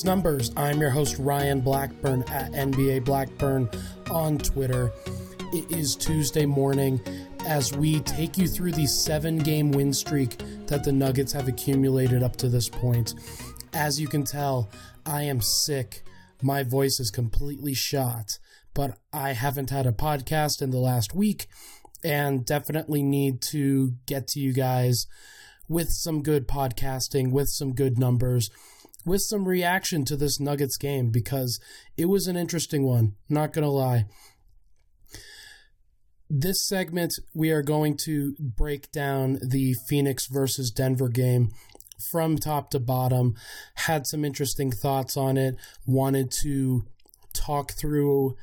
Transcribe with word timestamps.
Nuggets 0.00 0.04
Numbers. 0.04 0.52
I'm 0.56 0.80
your 0.80 0.90
host, 0.90 1.18
Ryan 1.18 1.60
Blackburn 1.60 2.22
at 2.28 2.52
NBA 2.52 3.04
Blackburn 3.04 3.68
on 4.10 4.38
Twitter. 4.38 4.92
It 5.52 5.70
is 5.70 5.94
Tuesday 5.94 6.46
morning 6.46 7.00
as 7.46 7.74
we 7.74 8.00
take 8.00 8.38
you 8.38 8.48
through 8.48 8.72
the 8.72 8.86
seven 8.86 9.36
game 9.36 9.72
win 9.72 9.92
streak 9.92 10.38
that 10.68 10.84
the 10.84 10.92
Nuggets 10.92 11.32
have 11.32 11.48
accumulated 11.48 12.22
up 12.22 12.36
to 12.36 12.48
this 12.48 12.68
point. 12.68 13.14
As 13.74 14.00
you 14.00 14.08
can 14.08 14.24
tell, 14.24 14.70
I 15.04 15.24
am 15.24 15.42
sick. 15.42 16.02
My 16.40 16.62
voice 16.62 16.98
is 16.98 17.10
completely 17.10 17.74
shot, 17.74 18.38
but 18.72 18.96
I 19.12 19.32
haven't 19.32 19.68
had 19.68 19.86
a 19.86 19.92
podcast 19.92 20.62
in 20.62 20.70
the 20.70 20.78
last 20.78 21.14
week 21.14 21.46
and 22.02 22.46
definitely 22.46 23.02
need 23.02 23.42
to 23.50 23.92
get 24.06 24.28
to 24.28 24.40
you 24.40 24.54
guys 24.54 25.06
with 25.68 25.90
some 25.90 26.22
good 26.22 26.48
podcasting, 26.48 27.32
with 27.32 27.48
some 27.50 27.74
good 27.74 27.98
numbers 27.98 28.50
with 29.10 29.22
some 29.22 29.48
reaction 29.48 30.04
to 30.04 30.16
this 30.16 30.38
Nuggets 30.38 30.76
game 30.76 31.10
because 31.10 31.58
it 31.96 32.04
was 32.04 32.28
an 32.28 32.36
interesting 32.36 32.84
one, 32.84 33.16
not 33.28 33.52
going 33.52 33.64
to 33.64 33.68
lie. 33.68 34.04
This 36.28 36.64
segment, 36.68 37.14
we 37.34 37.50
are 37.50 37.60
going 37.60 37.96
to 38.04 38.36
break 38.38 38.92
down 38.92 39.40
the 39.42 39.74
Phoenix 39.88 40.28
versus 40.28 40.70
Denver 40.70 41.08
game 41.08 41.50
from 42.12 42.38
top 42.38 42.70
to 42.70 42.78
bottom. 42.78 43.34
Had 43.74 44.06
some 44.06 44.24
interesting 44.24 44.70
thoughts 44.70 45.16
on 45.16 45.36
it, 45.36 45.56
wanted 45.84 46.30
to 46.42 46.84
talk 47.32 47.72
through 47.72 48.36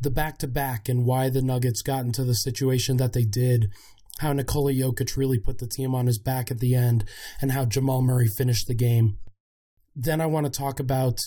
the 0.00 0.10
back 0.10 0.38
to 0.38 0.48
back 0.48 0.88
and 0.88 1.06
why 1.06 1.30
the 1.30 1.42
Nuggets 1.42 1.80
got 1.80 2.04
into 2.04 2.24
the 2.24 2.34
situation 2.34 2.96
that 2.96 3.12
they 3.12 3.24
did. 3.24 3.70
How 4.18 4.32
Nikola 4.32 4.72
Jokic 4.72 5.16
really 5.16 5.38
put 5.38 5.58
the 5.58 5.68
team 5.68 5.94
on 5.94 6.08
his 6.08 6.18
back 6.18 6.50
at 6.50 6.58
the 6.58 6.74
end, 6.74 7.04
and 7.40 7.52
how 7.52 7.64
Jamal 7.64 8.02
Murray 8.02 8.26
finished 8.26 8.66
the 8.66 8.74
game. 8.74 9.16
Then 10.00 10.20
I 10.20 10.26
want 10.26 10.46
to 10.46 10.58
talk 10.58 10.78
about 10.78 11.18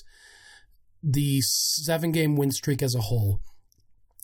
the 1.03 1.41
seven 1.41 2.13
game 2.13 2.37
win 2.37 2.51
streak 2.51 2.81
as 2.81 2.95
a 2.95 3.01
whole. 3.01 3.41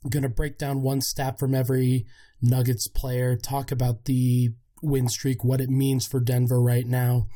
I'm 0.04 0.10
going 0.10 0.24
to 0.24 0.30
break 0.30 0.58
down 0.58 0.82
one 0.82 1.02
stat 1.02 1.38
from 1.38 1.54
every 1.54 2.06
Nuggets 2.42 2.88
player, 2.88 3.36
talk 3.36 3.72
about 3.72 4.06
the 4.06 4.52
win 4.82 5.10
streak, 5.10 5.44
what 5.44 5.60
it 5.60 5.70
means 5.70 6.08
for 6.08 6.22
Denver 6.22 6.62
right 6.62 6.88
now. 6.88 7.28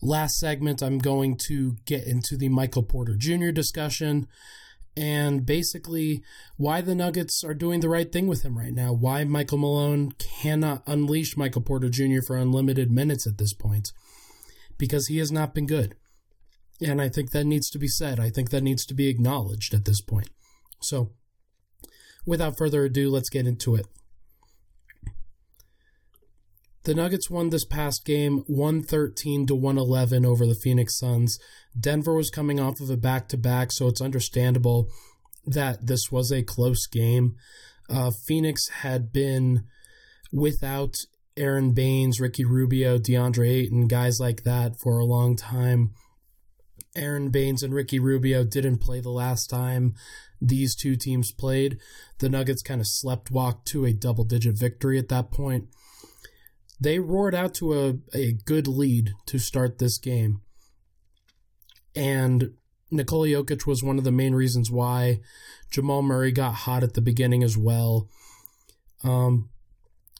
Last 0.00 0.38
segment, 0.38 0.82
I'm 0.82 0.98
going 0.98 1.36
to 1.48 1.76
get 1.84 2.06
into 2.06 2.36
the 2.36 2.48
Michael 2.48 2.84
Porter 2.84 3.16
Jr. 3.16 3.50
discussion 3.50 4.28
and 4.96 5.44
basically 5.44 6.22
why 6.56 6.80
the 6.80 6.94
Nuggets 6.94 7.42
are 7.42 7.54
doing 7.54 7.80
the 7.80 7.88
right 7.88 8.10
thing 8.12 8.28
with 8.28 8.42
him 8.42 8.56
right 8.56 8.72
now, 8.72 8.92
why 8.92 9.24
Michael 9.24 9.58
Malone 9.58 10.12
cannot 10.12 10.82
unleash 10.86 11.36
Michael 11.36 11.62
Porter 11.62 11.88
Jr. 11.88 12.20
for 12.24 12.36
unlimited 12.36 12.90
minutes 12.90 13.26
at 13.26 13.38
this 13.38 13.52
point, 13.52 13.92
because 14.78 15.08
he 15.08 15.18
has 15.18 15.32
not 15.32 15.54
been 15.54 15.66
good. 15.66 15.96
And 16.82 17.00
I 17.00 17.08
think 17.08 17.30
that 17.30 17.44
needs 17.44 17.68
to 17.70 17.78
be 17.78 17.88
said. 17.88 18.18
I 18.18 18.30
think 18.30 18.50
that 18.50 18.62
needs 18.62 18.86
to 18.86 18.94
be 18.94 19.08
acknowledged 19.08 19.74
at 19.74 19.84
this 19.84 20.00
point. 20.00 20.30
So, 20.80 21.10
without 22.26 22.56
further 22.56 22.84
ado, 22.84 23.10
let's 23.10 23.28
get 23.28 23.46
into 23.46 23.74
it. 23.74 23.86
The 26.84 26.94
Nuggets 26.94 27.28
won 27.28 27.50
this 27.50 27.66
past 27.66 28.06
game 28.06 28.42
113 28.46 29.46
to 29.48 29.54
111 29.54 30.24
over 30.24 30.46
the 30.46 30.54
Phoenix 30.54 30.98
Suns. 30.98 31.38
Denver 31.78 32.14
was 32.14 32.30
coming 32.30 32.58
off 32.58 32.80
of 32.80 32.88
a 32.88 32.96
back 32.96 33.28
to 33.28 33.36
back, 33.36 33.70
so 33.70 33.86
it's 33.86 34.00
understandable 34.00 34.88
that 35.44 35.86
this 35.86 36.10
was 36.10 36.32
a 36.32 36.42
close 36.42 36.86
game. 36.86 37.36
Uh, 37.90 38.10
Phoenix 38.10 38.68
had 38.68 39.12
been 39.12 39.64
without 40.32 40.96
Aron 41.36 41.72
Baynes, 41.72 42.20
Ricky 42.20 42.44
Rubio, 42.44 42.98
DeAndre 42.98 43.50
Ayton, 43.50 43.86
guys 43.86 44.18
like 44.18 44.44
that 44.44 44.78
for 44.78 44.98
a 44.98 45.04
long 45.04 45.36
time. 45.36 45.92
Aron 46.96 47.30
Baynes 47.30 47.62
and 47.62 47.72
Ricky 47.72 47.98
Rubio 47.98 48.44
didn't 48.44 48.78
play 48.78 49.00
the 49.00 49.10
last 49.10 49.48
time 49.48 49.94
these 50.40 50.74
two 50.74 50.96
teams 50.96 51.32
played. 51.32 51.78
The 52.18 52.28
Nuggets 52.28 52.62
kind 52.62 52.80
of 52.80 52.86
slept 52.86 53.30
walked 53.30 53.66
to 53.68 53.84
a 53.84 53.92
double 53.92 54.24
digit 54.24 54.58
victory 54.58 54.98
at 54.98 55.08
that 55.08 55.30
point. 55.30 55.68
They 56.80 56.98
roared 56.98 57.34
out 57.34 57.54
to 57.54 57.78
a, 57.78 57.94
a 58.16 58.32
good 58.32 58.66
lead 58.66 59.12
to 59.26 59.38
start 59.38 59.78
this 59.78 59.98
game. 59.98 60.40
And 61.94 62.54
Nikola 62.90 63.28
Jokic 63.28 63.66
was 63.66 63.82
one 63.82 63.98
of 63.98 64.04
the 64.04 64.12
main 64.12 64.34
reasons 64.34 64.70
why 64.70 65.20
Jamal 65.70 66.02
Murray 66.02 66.32
got 66.32 66.54
hot 66.54 66.82
at 66.82 66.94
the 66.94 67.00
beginning 67.00 67.42
as 67.42 67.56
well. 67.56 68.08
Um, 69.04 69.50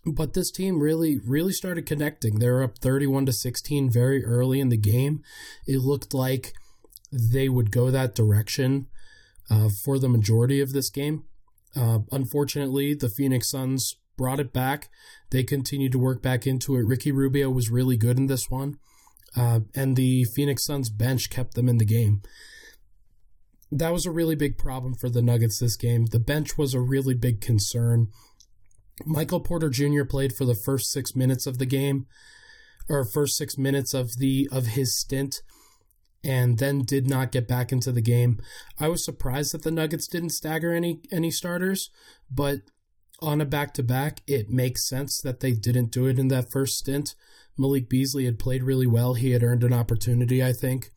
but 0.05 0.35
this 0.35 0.51
team 0.51 0.81
really, 0.81 1.19
really 1.19 1.53
started 1.53 1.87
connecting. 1.87 2.39
They 2.39 2.49
were 2.49 2.63
up 2.63 2.79
31 2.79 3.27
to 3.27 3.33
16 3.33 3.91
very 3.91 4.25
early 4.25 4.61
in 4.61 4.69
the 4.69 4.77
game. 4.77 5.23
It 5.67 5.81
looked 5.81 6.15
like 6.15 6.55
they 7.13 7.49
would 7.49 7.71
go 7.71 7.91
that 7.91 8.15
direction 8.15 8.87
uh, 9.51 9.69
for 9.69 9.99
the 9.99 10.09
majority 10.09 10.61
of 10.61 10.73
this 10.73 10.91
game. 10.91 11.25
Uh, 11.77 12.01
unfortunately, 12.11 12.95
the 12.95 13.09
Phoenix 13.09 13.51
Suns 13.51 13.97
brought 14.17 14.41
it 14.41 14.53
back. 14.53 14.89
They 15.31 15.43
continued 15.43 15.93
to 15.93 15.99
work 15.99 16.23
back 16.23 16.47
into 16.47 16.77
it. 16.77 16.87
Ricky 16.87 17.13
Rubio 17.13 17.51
was 17.51 17.71
really 17.71 17.97
good 17.97 18.19
in 18.19 18.27
this 18.27 18.51
one, 18.51 18.79
uh, 19.37 19.61
and 19.75 19.97
the 19.97 20.25
Phoenix 20.25 20.65
Suns 20.65 20.91
bench 20.91 21.31
kept 21.31 21.55
them 21.55 21.69
in 21.69 21.79
the 21.79 21.85
game. 21.85 22.23
That 23.73 23.93
was 23.93 24.05
a 24.05 24.11
really 24.11 24.35
big 24.35 24.59
problem 24.59 24.95
for 24.95 25.09
the 25.09 25.23
Nuggets 25.23 25.59
this 25.59 25.77
game. 25.77 26.07
The 26.07 26.19
bench 26.19 26.59
was 26.59 26.75
a 26.75 26.81
really 26.81 27.15
big 27.15 27.41
concern. 27.41 28.09
Michael 29.05 29.41
Porter 29.41 29.71
Jr. 29.71 30.05
played 30.05 30.35
for 30.35 30.45
the 30.45 30.55
first 30.55 30.91
six 30.91 31.15
minutes 31.15 31.47
of 31.47 31.59
the 31.59 31.67
game, 31.67 32.07
or 32.89 33.05
first 33.05 33.37
six 33.37 33.57
minutes 33.57 33.95
of 33.95 34.19
the 34.19 34.49
of 34.53 34.67
his 34.67 34.99
stint, 34.99 35.43
and 36.25 36.59
then 36.59 36.83
did 36.83 37.09
not 37.09 37.33
get 37.33 37.49
back 37.49 37.73
into 37.73 37.93
the 37.93 38.03
game. 38.03 38.41
I 38.79 38.89
was 38.89 39.05
surprised 39.05 39.53
that 39.53 39.63
the 39.63 39.71
Nuggets 39.71 40.07
didn't 40.07 40.31
stagger 40.31 40.73
any 40.73 41.03
any 41.13 41.31
starters, 41.31 41.91
but 42.31 42.61
on 43.23 43.41
a 43.41 43.45
back 43.45 43.75
to 43.75 43.83
back, 43.83 44.23
it 44.27 44.49
makes 44.49 44.89
sense 44.89 45.21
that 45.21 45.41
they 45.41 45.53
didn't 45.53 45.93
do 45.93 46.07
it 46.07 46.19
in 46.19 46.29
that 46.29 46.51
first 46.51 46.79
stint. 46.79 47.15
Malik 47.59 47.89
Beasley 47.89 48.25
had 48.25 48.39
played 48.39 48.63
really 48.63 48.87
well. 48.87 49.15
He 49.15 49.33
had 49.33 49.43
earned 49.43 49.65
an 49.65 49.73
opportunity, 49.73 50.43
I 50.43 50.53
think, 50.53 50.91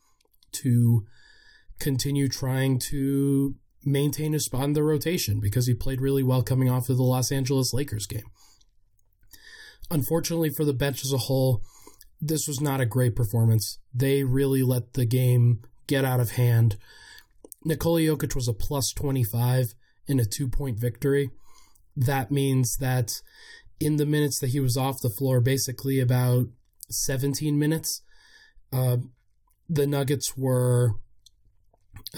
to 0.54 1.06
continue 1.80 2.30
trying 2.30 2.80
to 2.80 3.56
maintain 3.86 4.34
his 4.34 4.46
spot 4.46 4.66
in 4.66 4.74
the 4.74 4.84
rotation 4.84 5.40
because 5.40 5.68
he 5.68 5.74
played 5.74 6.02
really 6.02 6.24
well 6.24 6.44
coming 6.44 6.70
off 6.70 6.90
of 6.90 6.98
the 6.98 7.04
Los 7.04 7.32
Angeles 7.32 7.74
Lakers 7.74 8.08
game. 8.08 8.30
Unfortunately 9.92 10.50
for 10.50 10.66
the 10.66 10.74
bench 10.74 11.04
as 11.04 11.14
a 11.14 11.18
whole, 11.18 11.62
this 12.22 12.48
was 12.48 12.62
not 12.62 12.82
a 12.82 12.86
great 12.86 13.16
performance. 13.16 13.80
They 13.94 14.24
really 14.24 14.64
let 14.64 14.94
the 14.94 15.06
game 15.06 15.62
get 15.88 16.06
out 16.06 16.20
of 16.20 16.32
hand. 16.32 16.78
Nikola 17.66 18.02
Jokic 18.02 18.36
was 18.36 18.48
a 18.48 18.54
plus 18.54 18.92
25 18.94 19.74
in 20.08 20.20
a 20.20 20.26
two 20.26 20.48
point 20.48 20.80
victory. 20.80 21.30
That 21.96 22.32
means 22.32 22.78
that 22.78 23.22
in 23.80 23.98
the 23.98 24.06
minutes 24.06 24.40
that 24.40 24.50
he 24.52 24.60
was 24.60 24.78
off 24.78 25.02
the 25.02 25.10
floor, 25.10 25.42
basically 25.42 26.00
about 26.00 26.46
17 26.90 27.60
minutes, 27.60 28.02
uh, 28.72 28.98
the 29.70 29.86
Nuggets 29.86 30.36
were 30.38 30.96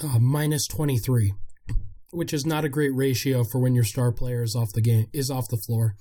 uh, 0.02 0.18
minus 0.18 0.66
23 0.66 1.34
which 2.16 2.32
is 2.32 2.46
not 2.46 2.64
a 2.64 2.68
great 2.68 2.94
ratio 2.94 3.44
for 3.44 3.58
when 3.58 3.74
your 3.74 3.84
star 3.84 4.10
player 4.10 4.42
is 4.42 4.56
off 4.56 4.72
the 4.72 4.80
game 4.80 5.06
is 5.12 5.30
off 5.30 5.48
the 5.48 5.56
floor. 5.56 5.94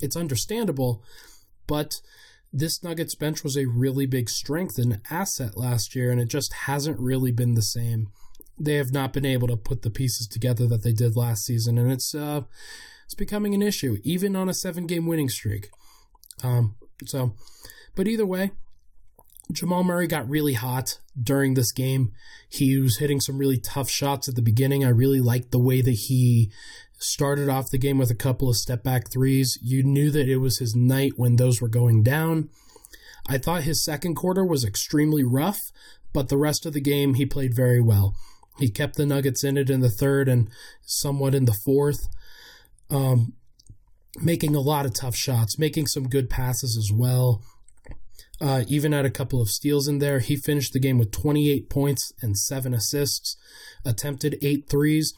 It's 0.00 0.16
understandable, 0.16 1.02
but 1.66 2.00
this 2.52 2.82
Nuggets 2.82 3.14
bench 3.14 3.42
was 3.42 3.56
a 3.56 3.66
really 3.66 4.06
big 4.06 4.30
strength 4.30 4.78
and 4.78 5.00
asset 5.10 5.56
last 5.56 5.94
year, 5.94 6.10
and 6.10 6.20
it 6.20 6.28
just 6.28 6.52
hasn't 6.52 7.00
really 7.00 7.32
been 7.32 7.54
the 7.54 7.62
same. 7.62 8.08
They 8.58 8.74
have 8.74 8.92
not 8.92 9.12
been 9.12 9.26
able 9.26 9.48
to 9.48 9.56
put 9.56 9.82
the 9.82 9.90
pieces 9.90 10.26
together 10.26 10.66
that 10.68 10.82
they 10.82 10.92
did 10.92 11.16
last 11.16 11.44
season, 11.44 11.76
and 11.76 11.90
it's 11.90 12.14
uh, 12.14 12.42
it's 13.04 13.14
becoming 13.14 13.54
an 13.54 13.62
issue, 13.62 13.98
even 14.04 14.36
on 14.36 14.48
a 14.48 14.54
seven 14.54 14.86
game 14.86 15.06
winning 15.06 15.28
streak. 15.28 15.68
Um, 16.42 16.76
So, 17.04 17.34
but 17.94 18.08
either 18.08 18.24
way, 18.24 18.52
Jamal 19.52 19.84
Murray 19.84 20.06
got 20.06 20.28
really 20.28 20.54
hot 20.54 20.98
during 21.20 21.54
this 21.54 21.72
game. 21.72 22.12
He 22.48 22.78
was 22.78 22.98
hitting 22.98 23.20
some 23.20 23.38
really 23.38 23.58
tough 23.58 23.88
shots 23.88 24.28
at 24.28 24.34
the 24.34 24.42
beginning. 24.42 24.84
I 24.84 24.88
really 24.88 25.20
liked 25.20 25.50
the 25.50 25.58
way 25.58 25.80
that 25.82 25.90
he 25.92 26.50
started 26.98 27.48
off 27.48 27.70
the 27.70 27.78
game 27.78 27.98
with 27.98 28.10
a 28.10 28.14
couple 28.14 28.48
of 28.48 28.56
step 28.56 28.82
back 28.82 29.10
threes. 29.10 29.58
You 29.62 29.82
knew 29.82 30.10
that 30.10 30.28
it 30.28 30.38
was 30.38 30.58
his 30.58 30.74
night 30.74 31.12
when 31.16 31.36
those 31.36 31.60
were 31.60 31.68
going 31.68 32.02
down. 32.02 32.48
I 33.28 33.38
thought 33.38 33.62
his 33.62 33.84
second 33.84 34.14
quarter 34.14 34.44
was 34.44 34.64
extremely 34.64 35.24
rough, 35.24 35.72
but 36.12 36.28
the 36.28 36.38
rest 36.38 36.64
of 36.64 36.72
the 36.72 36.80
game 36.80 37.14
he 37.14 37.26
played 37.26 37.54
very 37.54 37.80
well. 37.80 38.14
He 38.58 38.70
kept 38.70 38.96
the 38.96 39.06
Nuggets 39.06 39.44
in 39.44 39.56
it 39.56 39.68
in 39.68 39.80
the 39.80 39.90
third 39.90 40.28
and 40.28 40.48
somewhat 40.82 41.34
in 41.34 41.44
the 41.44 41.52
fourth, 41.52 42.08
um, 42.88 43.34
making 44.22 44.54
a 44.54 44.60
lot 44.60 44.86
of 44.86 44.94
tough 44.94 45.14
shots, 45.14 45.58
making 45.58 45.88
some 45.88 46.08
good 46.08 46.30
passes 46.30 46.76
as 46.76 46.90
well. 46.92 47.42
Uh, 48.40 48.64
even 48.68 48.92
had 48.92 49.06
a 49.06 49.10
couple 49.10 49.40
of 49.40 49.48
steals 49.48 49.88
in 49.88 49.98
there. 49.98 50.18
He 50.18 50.36
finished 50.36 50.72
the 50.72 50.78
game 50.78 50.98
with 50.98 51.10
28 51.10 51.70
points 51.70 52.12
and 52.20 52.36
seven 52.36 52.74
assists, 52.74 53.36
attempted 53.84 54.38
eight 54.42 54.68
threes. 54.68 55.14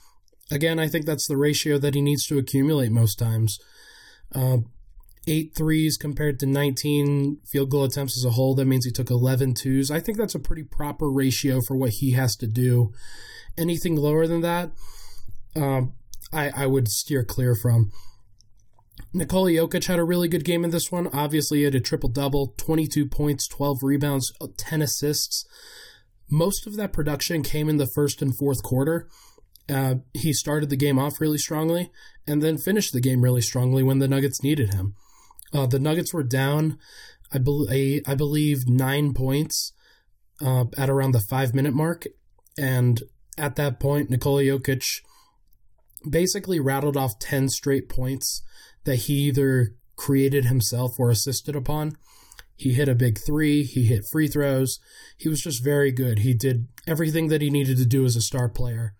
Again, 0.50 0.78
I 0.78 0.86
think 0.88 1.04
that's 1.04 1.26
the 1.26 1.36
ratio 1.36 1.78
that 1.78 1.94
he 1.94 2.00
needs 2.00 2.26
to 2.26 2.38
accumulate 2.38 2.92
most 2.92 3.18
times. 3.18 3.58
Uh, 4.32 4.58
eight 5.26 5.54
threes 5.54 5.96
compared 5.96 6.38
to 6.40 6.46
19 6.46 7.38
field 7.44 7.70
goal 7.70 7.84
attempts 7.84 8.16
as 8.16 8.24
a 8.24 8.30
whole. 8.30 8.54
That 8.54 8.66
means 8.66 8.84
he 8.84 8.90
took 8.90 9.10
11 9.10 9.54
twos. 9.54 9.90
I 9.90 10.00
think 10.00 10.16
that's 10.16 10.34
a 10.34 10.40
pretty 10.40 10.62
proper 10.62 11.10
ratio 11.10 11.60
for 11.60 11.76
what 11.76 11.90
he 11.90 12.12
has 12.12 12.36
to 12.36 12.46
do. 12.46 12.92
Anything 13.56 13.96
lower 13.96 14.26
than 14.26 14.40
that, 14.42 14.70
um, 15.56 15.92
I, 16.32 16.50
I 16.50 16.66
would 16.66 16.88
steer 16.88 17.24
clear 17.24 17.54
from. 17.54 17.90
Nikola 19.12 19.50
Jokic 19.50 19.86
had 19.86 19.98
a 19.98 20.04
really 20.04 20.28
good 20.28 20.44
game 20.44 20.64
in 20.64 20.70
this 20.70 20.90
one. 20.92 21.08
Obviously, 21.12 21.58
he 21.58 21.64
had 21.64 21.74
a 21.74 21.80
triple 21.80 22.08
double 22.08 22.54
22 22.56 23.06
points, 23.06 23.48
12 23.48 23.82
rebounds, 23.82 24.32
10 24.56 24.82
assists. 24.82 25.46
Most 26.30 26.66
of 26.66 26.76
that 26.76 26.92
production 26.92 27.42
came 27.42 27.68
in 27.68 27.78
the 27.78 27.90
first 27.94 28.20
and 28.20 28.36
fourth 28.36 28.62
quarter. 28.62 29.08
Uh, 29.68 29.96
he 30.14 30.32
started 30.32 30.70
the 30.70 30.76
game 30.76 30.98
off 30.98 31.20
really 31.20 31.38
strongly 31.38 31.90
and 32.26 32.42
then 32.42 32.56
finished 32.56 32.92
the 32.92 33.00
game 33.00 33.22
really 33.22 33.40
strongly 33.40 33.82
when 33.82 33.98
the 33.98 34.08
Nuggets 34.08 34.42
needed 34.42 34.72
him. 34.72 34.94
Uh, 35.52 35.66
the 35.66 35.78
Nuggets 35.78 36.12
were 36.12 36.22
down, 36.22 36.78
I, 37.32 37.38
be- 37.38 38.02
I 38.06 38.14
believe, 38.14 38.66
nine 38.66 39.14
points 39.14 39.72
uh, 40.40 40.64
at 40.76 40.90
around 40.90 41.12
the 41.12 41.20
five 41.20 41.54
minute 41.54 41.74
mark. 41.74 42.06
And 42.58 43.02
at 43.36 43.56
that 43.56 43.80
point, 43.80 44.10
Nikola 44.10 44.42
Jokic 44.42 45.00
basically 46.08 46.60
rattled 46.60 46.96
off 46.96 47.18
10 47.18 47.48
straight 47.48 47.88
points 47.88 48.42
that 48.84 48.96
he 48.96 49.14
either 49.14 49.74
created 49.96 50.46
himself 50.46 50.98
or 50.98 51.10
assisted 51.10 51.56
upon. 51.56 51.96
He 52.56 52.72
hit 52.72 52.88
a 52.88 52.94
big 52.94 53.18
three, 53.18 53.62
he 53.62 53.84
hit 53.84 54.04
free 54.10 54.28
throws. 54.28 54.80
He 55.16 55.28
was 55.28 55.40
just 55.40 55.62
very 55.62 55.92
good. 55.92 56.20
He 56.20 56.34
did 56.34 56.66
everything 56.86 57.28
that 57.28 57.42
he 57.42 57.50
needed 57.50 57.76
to 57.78 57.86
do 57.86 58.04
as 58.04 58.16
a 58.16 58.20
star 58.20 58.48
player. 58.48 58.94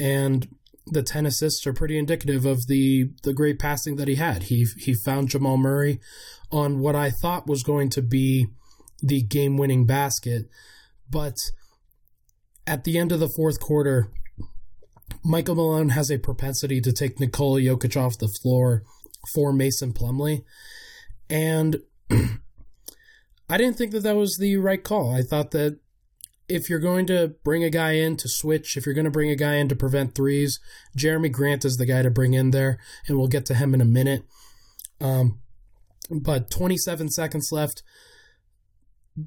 And 0.00 0.48
the 0.90 1.02
10 1.02 1.26
assists 1.26 1.66
are 1.66 1.72
pretty 1.72 1.98
indicative 1.98 2.44
of 2.46 2.66
the 2.66 3.10
the 3.22 3.34
great 3.34 3.58
passing 3.58 3.96
that 3.96 4.08
he 4.08 4.14
had. 4.14 4.44
He 4.44 4.66
he 4.78 4.94
found 4.94 5.28
Jamal 5.28 5.56
Murray 5.56 6.00
on 6.50 6.80
what 6.80 6.96
I 6.96 7.10
thought 7.10 7.46
was 7.46 7.62
going 7.62 7.90
to 7.90 8.02
be 8.02 8.48
the 9.02 9.22
game-winning 9.22 9.86
basket, 9.86 10.46
but 11.08 11.36
at 12.66 12.84
the 12.84 12.98
end 12.98 13.12
of 13.12 13.20
the 13.20 13.28
fourth 13.28 13.60
quarter, 13.60 14.10
Michael 15.24 15.54
Malone 15.54 15.90
has 15.90 16.10
a 16.10 16.18
propensity 16.18 16.80
to 16.80 16.92
take 16.92 17.20
Nikola 17.20 17.60
Jokic 17.60 17.96
off 18.00 18.18
the 18.18 18.28
floor 18.28 18.82
for 19.34 19.52
Mason 19.52 19.92
Plumlee, 19.92 20.44
and 21.28 21.76
I 22.10 23.56
didn't 23.56 23.76
think 23.76 23.92
that 23.92 24.02
that 24.02 24.16
was 24.16 24.36
the 24.36 24.56
right 24.56 24.82
call. 24.82 25.14
I 25.14 25.22
thought 25.22 25.52
that 25.52 25.78
if 26.48 26.70
you're 26.70 26.78
going 26.78 27.06
to 27.06 27.34
bring 27.44 27.62
a 27.62 27.70
guy 27.70 27.92
in 27.92 28.16
to 28.16 28.28
switch, 28.28 28.76
if 28.76 28.86
you're 28.86 28.94
going 28.94 29.04
to 29.04 29.10
bring 29.10 29.30
a 29.30 29.36
guy 29.36 29.56
in 29.56 29.68
to 29.68 29.76
prevent 29.76 30.14
threes, 30.14 30.58
Jerami 30.96 31.30
Grant 31.30 31.64
is 31.64 31.76
the 31.76 31.86
guy 31.86 32.02
to 32.02 32.10
bring 32.10 32.34
in 32.34 32.50
there, 32.50 32.78
and 33.06 33.18
we'll 33.18 33.28
get 33.28 33.44
to 33.46 33.54
him 33.54 33.74
in 33.74 33.80
a 33.80 33.86
minute. 33.86 34.24
Um, 35.00 35.40
but 36.10 36.50
27 36.50 37.10
seconds 37.10 37.50
left. 37.52 37.82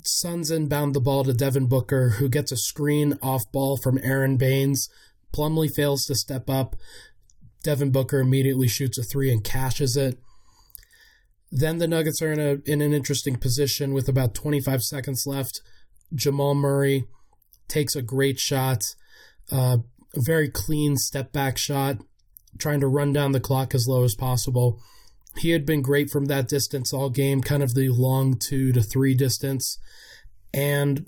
Suns 0.04 0.50
inbound 0.50 0.94
the 0.94 1.02
ball 1.02 1.24
to 1.24 1.34
Devin 1.34 1.68
Booker, 1.68 2.12
who 2.12 2.30
gets 2.30 2.52
a 2.52 2.58
screen 2.58 3.18
off 3.22 3.44
ball 3.52 3.78
from 3.78 4.00
Aron 4.02 4.38
Baynes. 4.38 4.90
Plumlee 5.36 5.74
fails 5.74 6.06
to 6.06 6.16
step 6.16 6.50
up. 6.50 6.76
Devin 7.64 7.92
Booker 7.92 8.20
immediately 8.20 8.68
shoots 8.68 8.98
a 8.98 9.04
three 9.04 9.32
and 9.32 9.44
cashes 9.44 9.96
it. 9.96 10.18
Then 11.52 11.78
the 11.78 11.88
Nuggets 11.88 12.22
are 12.22 12.32
in 12.32 12.40
a 12.40 12.58
in 12.66 12.82
an 12.82 12.94
interesting 12.94 13.36
position 13.36 13.94
with 13.94 14.08
about 14.08 14.34
25 14.34 14.82
seconds 14.82 15.26
left. 15.26 15.62
Jamal 16.14 16.56
Murray 16.56 17.06
takes 17.68 17.96
a 17.96 18.02
great 18.02 18.40
shot, 18.40 18.84
uh, 19.52 19.78
a 20.16 20.22
very 20.22 20.50
clean 20.50 20.98
step 20.98 21.32
back 21.32 21.58
shot, 21.58 21.98
trying 22.58 22.80
to 22.80 22.88
run 22.88 23.14
down 23.14 23.32
the 23.32 23.40
clock 23.40 23.76
as 23.76 23.88
low 23.88 24.04
as 24.04 24.16
possible. 24.16 24.80
He 25.38 25.52
had 25.52 25.66
been 25.66 25.82
great 25.82 26.10
from 26.10 26.26
that 26.26 26.50
distance 26.50 26.94
all 26.94 27.10
game, 27.10 27.42
kind 27.42 27.64
of 27.64 27.74
the 27.74 27.90
long 27.90 28.38
two 28.38 28.72
to 28.74 28.82
three 28.82 29.14
distance. 29.14 29.78
And 30.54 31.06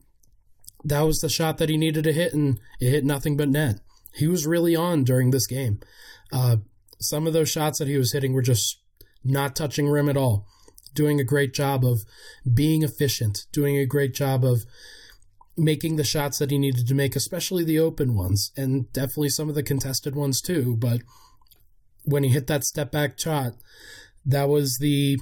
that 0.83 1.01
was 1.01 1.19
the 1.19 1.29
shot 1.29 1.57
that 1.57 1.69
he 1.69 1.77
needed 1.77 2.03
to 2.05 2.13
hit, 2.13 2.33
and 2.33 2.59
it 2.79 2.89
hit 2.89 3.05
nothing 3.05 3.38
but 3.38 3.50
net. 3.50 3.79
He 4.13 4.27
was 4.27 4.45
really 4.45 4.75
on 4.75 5.03
during 5.03 5.31
this 5.31 5.47
game. 5.47 5.79
Uh, 6.33 6.57
some 7.00 7.27
of 7.27 7.33
those 7.33 7.50
shots 7.50 7.80
that 7.80 7.88
he 7.88 7.97
was 7.97 8.12
hitting 8.12 8.33
were 8.33 8.41
just 8.41 8.81
not 9.24 9.56
touching 9.56 9.88
rim 9.88 10.09
at 10.09 10.18
all 10.18 10.47
doing 10.94 11.19
a 11.19 11.24
great 11.24 11.53
job 11.53 11.83
of 11.83 12.03
being 12.51 12.83
efficient, 12.83 13.45
doing 13.51 13.77
a 13.77 13.85
great 13.85 14.13
job 14.13 14.44
of 14.44 14.65
making 15.57 15.95
the 15.95 16.03
shots 16.03 16.39
that 16.39 16.51
he 16.51 16.57
needed 16.57 16.88
to 16.88 16.95
make, 16.95 17.15
especially 17.15 17.63
the 17.63 17.80
open 17.80 18.15
ones, 18.15 18.51
and 18.57 18.91
definitely 18.94 19.30
some 19.30 19.50
of 19.50 19.56
the 19.56 19.63
contested 19.63 20.15
ones 20.15 20.41
too. 20.41 20.75
But 20.77 21.01
when 22.03 22.24
he 22.24 22.30
hit 22.30 22.47
that 22.47 22.63
step 22.63 22.91
back 22.91 23.19
shot, 23.19 23.53
that 24.25 24.50
was 24.50 24.77
the 24.79 25.19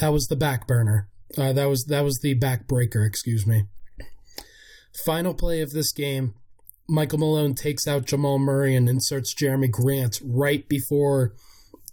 that 0.00 0.12
was 0.12 0.28
the 0.28 0.36
back 0.36 0.66
burner. 0.66 1.08
Uh, 1.36 1.52
that 1.52 1.66
was 1.66 1.86
that 1.86 2.02
was 2.02 2.20
the 2.20 2.34
back 2.34 2.66
breaker. 2.66 3.04
Excuse 3.04 3.46
me. 3.46 3.64
Final 5.04 5.34
play 5.34 5.60
of 5.60 5.72
this 5.72 5.92
game. 5.92 6.34
Michael 6.88 7.18
Malone 7.18 7.54
takes 7.54 7.86
out 7.88 8.06
Jamal 8.06 8.38
Murray 8.38 8.76
and 8.76 8.88
inserts 8.88 9.34
Jerami 9.34 9.70
Grant 9.70 10.20
right 10.22 10.68
before 10.68 11.34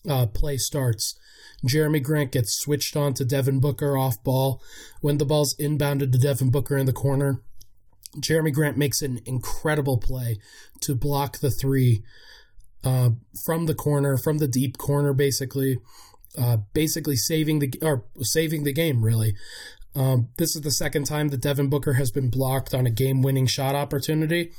uh, 0.10 0.26
play 0.28 0.58
starts. 0.58 1.18
Jerami 1.66 2.02
Grant 2.02 2.32
gets 2.32 2.58
switched 2.58 2.98
on 2.98 3.14
to 3.14 3.26
Devin 3.26 3.60
Booker 3.60 3.98
off 3.98 4.22
ball. 4.24 4.62
When 5.00 5.18
the 5.18 5.26
ball's 5.26 5.56
inbounded 5.58 6.12
to 6.12 6.18
Devin 6.18 6.50
Booker 6.50 6.78
in 6.78 6.88
the 6.88 6.94
corner, 6.94 7.42
Jerami 8.18 8.52
Grant 8.54 8.78
makes 8.78 9.02
an 9.02 9.20
incredible 9.26 9.98
play 9.98 10.40
to 10.82 10.96
block 10.96 11.40
the 11.40 11.52
three 11.52 12.04
uh, 12.84 13.12
from 13.46 13.68
the 13.68 13.76
corner, 13.76 14.18
from 14.18 14.40
the 14.40 14.48
deep 14.48 14.78
corner, 14.78 15.14
basically, 15.14 15.78
uh, 16.38 16.58
basically 16.74 17.16
saving 17.16 17.60
the 17.60 17.72
or 17.82 18.06
saving 18.20 18.64
the 18.64 18.74
game. 18.74 19.06
Really, 19.06 19.36
um, 19.96 20.30
this 20.38 20.56
is 20.56 20.64
the 20.64 20.72
second 20.72 21.06
time 21.06 21.30
that 21.30 21.42
Devin 21.42 21.70
Booker 21.70 21.94
has 21.94 22.12
been 22.12 22.30
blocked 22.30 22.74
on 22.74 22.88
a 22.88 22.92
game-winning 22.92 23.46
shot 23.46 23.76
opportunity, 23.76 24.52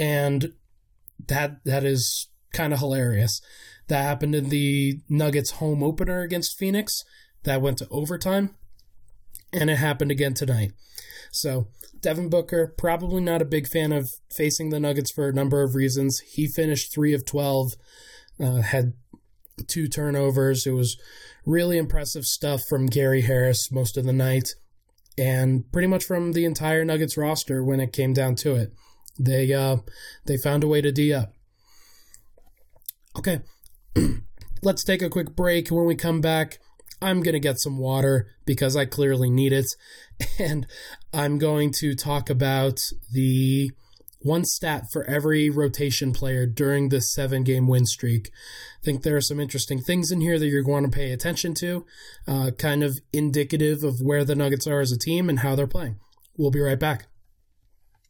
and 0.00 0.54
that 1.28 1.62
that 1.64 1.84
is 1.84 2.28
kind 2.52 2.72
of 2.72 2.80
hilarious. 2.80 3.40
That 3.88 4.02
happened 4.02 4.34
in 4.34 4.48
the 4.48 5.00
Nuggets 5.08 5.52
home 5.52 5.82
opener 5.82 6.22
against 6.22 6.58
Phoenix. 6.58 7.04
That 7.44 7.60
went 7.60 7.78
to 7.78 7.88
overtime. 7.90 8.56
And 9.52 9.68
it 9.68 9.76
happened 9.76 10.10
again 10.10 10.34
tonight. 10.34 10.72
So, 11.32 11.68
Devin 12.00 12.30
Booker, 12.30 12.72
probably 12.78 13.20
not 13.20 13.42
a 13.42 13.46
big 13.46 13.66
fan 13.66 13.92
of 13.92 14.08
facing 14.34 14.70
the 14.70 14.80
Nuggets 14.80 15.12
for 15.12 15.28
a 15.28 15.32
number 15.32 15.62
of 15.62 15.74
reasons. 15.74 16.20
He 16.32 16.46
finished 16.46 16.94
3 16.94 17.12
of 17.14 17.26
12, 17.26 17.72
uh, 18.40 18.62
had 18.62 18.94
two 19.66 19.86
turnovers. 19.88 20.66
It 20.66 20.72
was 20.72 20.96
really 21.44 21.76
impressive 21.76 22.24
stuff 22.24 22.62
from 22.68 22.86
Gary 22.86 23.22
Harris 23.22 23.70
most 23.70 23.96
of 23.96 24.04
the 24.04 24.12
night, 24.12 24.54
and 25.18 25.70
pretty 25.72 25.88
much 25.88 26.04
from 26.04 26.32
the 26.32 26.44
entire 26.44 26.84
Nuggets 26.84 27.16
roster 27.16 27.62
when 27.62 27.80
it 27.80 27.92
came 27.92 28.12
down 28.12 28.36
to 28.36 28.54
it. 28.54 28.72
They 29.18 29.52
uh, 29.52 29.78
they 30.26 30.36
found 30.36 30.64
a 30.64 30.68
way 30.68 30.80
to 30.80 30.92
D 30.92 31.12
up. 31.12 31.32
Okay, 33.16 33.40
let's 34.62 34.84
take 34.84 35.02
a 35.02 35.10
quick 35.10 35.34
break. 35.36 35.68
When 35.68 35.84
we 35.84 35.94
come 35.94 36.20
back, 36.20 36.58
I'm 37.02 37.22
to 37.22 37.38
get 37.40 37.58
some 37.58 37.78
water 37.78 38.28
because 38.44 38.76
I 38.76 38.84
clearly 38.84 39.30
need 39.30 39.52
it. 39.52 39.66
And 40.38 40.66
I'm 41.14 41.38
going 41.38 41.72
to 41.78 41.94
talk 41.94 42.28
about 42.28 42.78
the 43.10 43.70
one 44.20 44.44
stat 44.44 44.84
for 44.92 45.04
every 45.04 45.48
rotation 45.48 46.12
player 46.12 46.44
during 46.44 46.88
this 46.88 47.12
seven 47.12 47.42
game 47.42 47.66
win 47.66 47.86
streak. 47.86 48.30
I 48.80 48.84
think 48.84 49.02
there 49.02 49.16
are 49.16 49.22
some 49.22 49.40
interesting 49.40 49.80
things 49.80 50.10
in 50.10 50.20
here 50.20 50.38
that 50.38 50.46
you're 50.48 50.62
going 50.62 50.84
to 50.84 50.90
pay 50.90 51.10
attention 51.12 51.54
to, 51.54 51.86
uh, 52.28 52.50
kind 52.58 52.82
of 52.82 52.98
indicative 53.14 53.82
of 53.82 54.00
where 54.02 54.24
the 54.24 54.34
Nuggets 54.34 54.66
are 54.66 54.80
as 54.80 54.92
a 54.92 54.98
team 54.98 55.30
and 55.30 55.38
how 55.38 55.54
they're 55.54 55.66
playing. 55.66 55.98
We'll 56.36 56.50
be 56.50 56.60
right 56.60 56.78
back. 56.78 57.06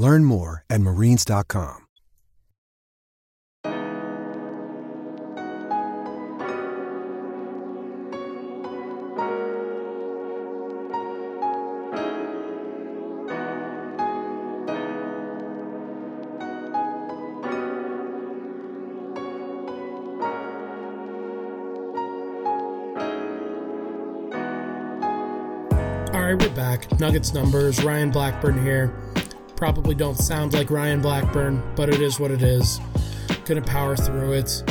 Learn 0.00 0.24
more 0.24 0.64
at 0.70 0.80
marines.com. 0.80 1.86
All 26.12 26.22
right, 26.22 26.32
we're 26.32 26.48
back. 26.54 26.98
Nuggets 26.98 27.34
numbers. 27.34 27.84
Ryan 27.84 28.10
Blackburn 28.10 28.64
here. 28.64 28.94
Probably 29.60 29.94
don't 29.94 30.16
sound 30.16 30.54
like 30.54 30.70
Ryan 30.70 31.02
Blackburn, 31.02 31.62
but 31.76 31.90
it 31.90 32.00
is 32.00 32.18
what 32.18 32.30
it 32.30 32.40
is. 32.40 32.80
Gonna 33.44 33.60
power 33.60 33.94
through 33.94 34.32
it. 34.32 34.64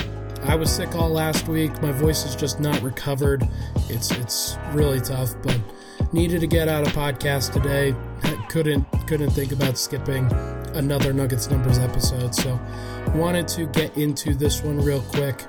I 0.45 0.55
was 0.55 0.71
sick 0.71 0.95
all 0.95 1.09
last 1.09 1.47
week. 1.47 1.79
My 1.79 1.91
voice 1.91 2.25
is 2.25 2.35
just 2.35 2.59
not 2.59 2.81
recovered. 2.81 3.47
It's 3.87 4.09
it's 4.09 4.57
really 4.71 4.99
tough, 4.99 5.35
but 5.43 5.59
needed 6.11 6.41
to 6.41 6.47
get 6.47 6.67
out 6.67 6.87
a 6.87 6.89
podcast 6.89 7.53
today. 7.53 7.93
couldn't 8.49 8.83
couldn't 9.05 9.29
think 9.29 9.51
about 9.51 9.77
skipping 9.77 10.25
another 10.73 11.13
Nuggets 11.13 11.51
numbers 11.51 11.77
episode, 11.77 12.33
so 12.33 12.59
wanted 13.13 13.47
to 13.49 13.67
get 13.67 13.95
into 13.95 14.33
this 14.33 14.63
one 14.63 14.81
real 14.81 15.03
quick. 15.03 15.45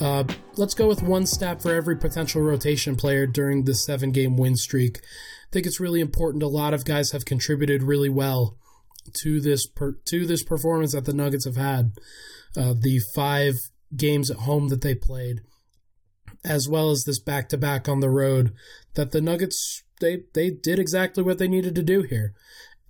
Uh, 0.00 0.24
let's 0.56 0.74
go 0.74 0.88
with 0.88 1.04
one 1.04 1.24
stat 1.24 1.62
for 1.62 1.72
every 1.72 1.96
potential 1.96 2.42
rotation 2.42 2.96
player 2.96 3.28
during 3.28 3.62
the 3.62 3.76
seven 3.76 4.10
game 4.10 4.36
win 4.36 4.56
streak. 4.56 5.02
I 5.46 5.52
think 5.52 5.66
it's 5.66 5.80
really 5.80 6.00
important. 6.00 6.42
A 6.42 6.48
lot 6.48 6.74
of 6.74 6.84
guys 6.84 7.12
have 7.12 7.24
contributed 7.24 7.82
really 7.82 8.08
well 8.08 8.58
to 9.22 9.40
this 9.40 9.66
per, 9.66 9.92
to 10.06 10.26
this 10.26 10.42
performance 10.42 10.92
that 10.92 11.04
the 11.04 11.12
Nuggets 11.12 11.44
have 11.44 11.56
had. 11.56 11.92
Uh, 12.56 12.74
the 12.78 13.00
five 13.14 13.54
games 13.94 14.30
at 14.30 14.38
home 14.38 14.68
that 14.68 14.80
they 14.80 14.94
played, 14.94 15.42
as 16.44 16.68
well 16.68 16.90
as 16.90 17.04
this 17.04 17.20
back 17.20 17.48
to 17.50 17.58
back 17.58 17.88
on 17.88 18.00
the 18.00 18.10
road, 18.10 18.52
that 18.94 19.12
the 19.12 19.20
Nuggets 19.20 19.82
they 20.00 20.22
they 20.34 20.50
did 20.50 20.78
exactly 20.78 21.22
what 21.22 21.38
they 21.38 21.48
needed 21.48 21.74
to 21.74 21.82
do 21.82 22.02
here, 22.02 22.34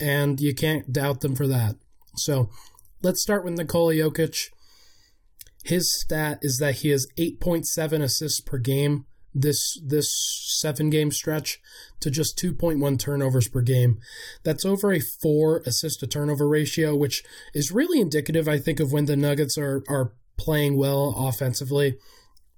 and 0.00 0.40
you 0.40 0.54
can't 0.54 0.92
doubt 0.92 1.20
them 1.20 1.36
for 1.36 1.46
that. 1.46 1.76
So 2.16 2.50
let's 3.02 3.22
start 3.22 3.44
with 3.44 3.54
Nikola 3.54 3.94
Jokic. 3.94 4.48
His 5.64 5.92
stat 6.00 6.38
is 6.42 6.58
that 6.58 6.76
he 6.76 6.90
has 6.90 7.08
8.7 7.18 8.00
assists 8.00 8.40
per 8.40 8.56
game 8.56 9.04
this 9.36 9.78
this 9.84 10.10
seven 10.60 10.88
game 10.90 11.10
stretch 11.10 11.60
to 12.00 12.10
just 12.10 12.38
2.1 12.38 12.98
turnovers 12.98 13.48
per 13.48 13.60
game. 13.60 13.98
That's 14.42 14.64
over 14.64 14.92
a 14.92 15.00
four 15.00 15.62
assist 15.66 16.00
to 16.00 16.06
turnover 16.06 16.48
ratio, 16.48 16.96
which 16.96 17.22
is 17.54 17.70
really 17.70 18.00
indicative, 18.00 18.48
I 18.48 18.58
think, 18.58 18.80
of 18.80 18.92
when 18.92 19.04
the 19.04 19.16
Nuggets 19.16 19.58
are 19.58 19.84
are 19.88 20.12
playing 20.38 20.76
well 20.76 21.14
offensively. 21.16 21.96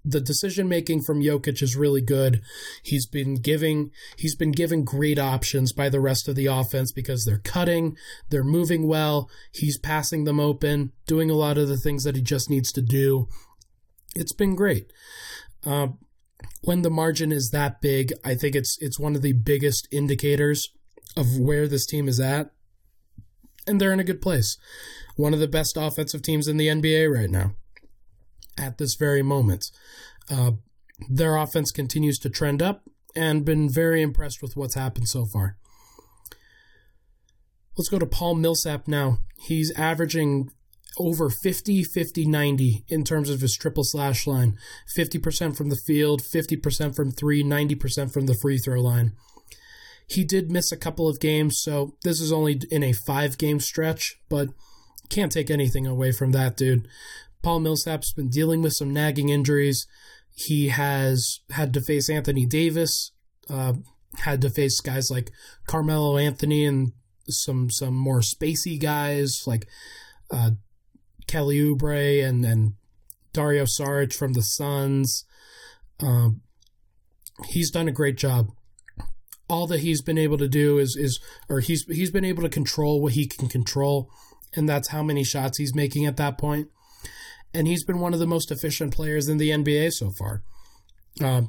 The 0.05 0.21
decision 0.21 0.69
making 0.69 1.03
from 1.03 1.21
Jokic 1.21 1.61
is 1.61 1.77
really 1.77 2.01
good. 2.01 2.41
He's 2.83 3.07
been 3.07 3.35
giving 3.35 3.91
he's 4.17 4.37
been 4.37 4.53
given 4.53 4.85
great 4.85 5.19
options 5.19 5.73
by 5.73 5.89
the 5.89 6.01
rest 6.01 6.29
of 6.29 6.37
the 6.37 6.47
offense 6.47 6.93
because 6.93 7.25
they're 7.25 7.39
cutting, 7.39 7.97
they're 8.31 8.45
moving 8.45 8.87
well, 8.87 9.29
he's 9.51 9.79
passing 9.79 10.25
them 10.25 10.39
open, 10.39 10.93
doing 11.07 11.29
a 11.31 11.35
lot 11.35 11.59
of 11.59 11.69
the 11.69 11.77
things 11.77 12.05
that 12.05 12.15
he 12.15 12.23
just 12.23 12.49
needs 12.49 12.71
to 12.73 12.81
do. 12.81 13.29
It's 14.15 14.33
been 14.33 14.55
great. 14.55 14.93
Uh, 15.67 15.89
when 16.63 16.83
the 16.83 16.91
margin 16.91 17.33
is 17.33 17.51
that 17.51 17.81
big, 17.81 18.13
I 18.25 18.35
think 18.35 18.55
it's 18.55 18.77
it's 18.81 18.99
one 18.99 19.15
of 19.17 19.23
the 19.23 19.33
biggest 19.33 19.89
indicators 19.91 20.69
of 21.17 21.39
where 21.39 21.67
this 21.67 21.87
team 21.87 22.09
is 22.09 22.21
at. 22.21 22.51
And 23.67 23.81
they're 23.81 23.93
in 23.93 24.01
a 24.01 24.05
good 24.05 24.23
place. 24.23 24.57
One 25.17 25.35
of 25.35 25.41
the 25.41 25.49
best 25.49 25.77
offensive 25.77 26.23
teams 26.23 26.49
in 26.49 26.57
the 26.57 26.69
NBA 26.69 27.13
right 27.13 27.31
now. 27.31 27.55
At 28.57 28.79
this 28.79 28.95
very 28.95 29.23
moment. 29.23 29.67
Uh, 30.31 30.53
their 31.09 31.37
offense 31.37 31.71
continues 31.71 32.19
to 32.21 32.31
trend 32.31 32.63
up 32.63 32.83
and 33.15 33.45
been 33.45 33.71
very 33.71 34.03
impressed 34.03 34.43
with 34.43 34.57
what's 34.57 34.75
happened 34.75 35.09
so 35.09 35.27
far. 35.27 35.57
Let's 37.77 37.89
go 37.89 37.99
to 37.99 38.07
Paul 38.07 38.35
Millsap 38.35 38.89
now. 38.89 39.19
He's 39.39 39.73
averaging 39.77 40.51
over 40.99 41.31
50, 41.31 41.85
50, 41.85 42.27
90 42.27 42.85
in 42.89 43.05
terms 43.05 43.31
of 43.31 43.41
his 43.41 43.57
triple 43.57 43.85
slash 43.85 44.27
line 44.27 44.59
50% 44.97 45.57
from 45.57 45.69
the 45.69 45.81
field, 45.87 46.23
50% 46.23 46.95
from 46.95 47.11
three, 47.11 47.43
90% 47.43 48.13
from 48.13 48.27
the 48.27 48.35
free 48.35 48.59
throw 48.59 48.81
line. 48.81 49.13
He 50.07 50.25
did 50.25 50.51
miss 50.51 50.73
a 50.73 50.77
couple 50.77 51.09
of 51.09 51.21
games, 51.21 51.61
so 51.61 51.95
this 52.03 52.21
is 52.21 52.33
only 52.33 52.61
in 52.71 52.83
a 52.83 52.93
five 52.93 53.37
game 53.37 53.61
stretch, 53.61 54.19
but 54.29 54.49
can't 55.11 55.33
take 55.33 55.51
anything 55.51 55.87
away 55.87 56.13
from 56.13 56.33
that, 56.33 56.57
dude. 56.57 56.89
Paul 57.43 57.61
Millsap's 57.61 58.13
been 58.13 58.31
dealing 58.31 58.63
with 58.63 58.73
some 58.73 58.93
nagging 58.93 59.29
injuries. 59.29 59.87
He 60.35 60.69
has 60.69 61.41
had 61.51 61.75
to 61.75 61.81
face 61.81 62.09
Anthony 62.09 62.47
Davis, 62.47 63.13
uh, 63.51 63.75
had 64.19 64.41
to 64.43 64.51
face 64.51 64.81
guys 64.81 65.11
like 65.11 65.31
Carmelo 65.67 66.17
Anthony 66.17 66.65
and 66.65 66.93
some 67.29 67.71
some 67.71 67.95
more 67.95 68.21
spacey 68.21 68.81
guys 68.81 69.43
like 69.47 69.69
uh, 70.31 70.53
Kelly 71.29 71.59
Oubre 71.59 72.27
and 72.27 72.45
and 72.45 72.73
Dario 73.33 73.65
Saric 73.65 74.13
from 74.13 74.33
the 74.33 74.43
Suns. 74.43 75.25
Um, 76.01 76.41
he's 77.49 77.71
done 77.71 77.87
a 77.87 77.93
great 77.93 78.17
job. 78.17 78.49
All 79.49 79.67
that 79.69 79.81
he's 79.81 80.03
been 80.03 80.19
able 80.19 80.39
to 80.39 80.49
do 80.49 80.79
is 80.79 80.97
is 80.97 81.21
or 81.49 81.61
he's 81.61 81.85
he's 81.85 82.11
been 82.11 82.25
able 82.25 82.43
to 82.43 82.49
control 82.49 83.01
what 83.01 83.13
he 83.13 83.27
can 83.27 83.49
control, 83.49 84.11
and 84.57 84.69
that's 84.69 84.89
how 84.89 85.03
many 85.03 85.23
shots 85.23 85.59
he's 85.59 85.75
making 85.75 86.05
at 86.07 86.17
that 86.17 86.37
point. 86.37 86.69
And 87.55 87.67
he's 87.67 87.85
been 87.85 88.01
one 88.01 88.13
of 88.13 88.21
the 88.21 88.27
most 88.27 88.51
efficient 88.51 88.93
players 88.93 89.29
in 89.29 89.39
the 89.39 89.51
NBA 89.51 89.93
so 89.93 90.11
far. 90.11 90.43
Uh, 91.23 91.43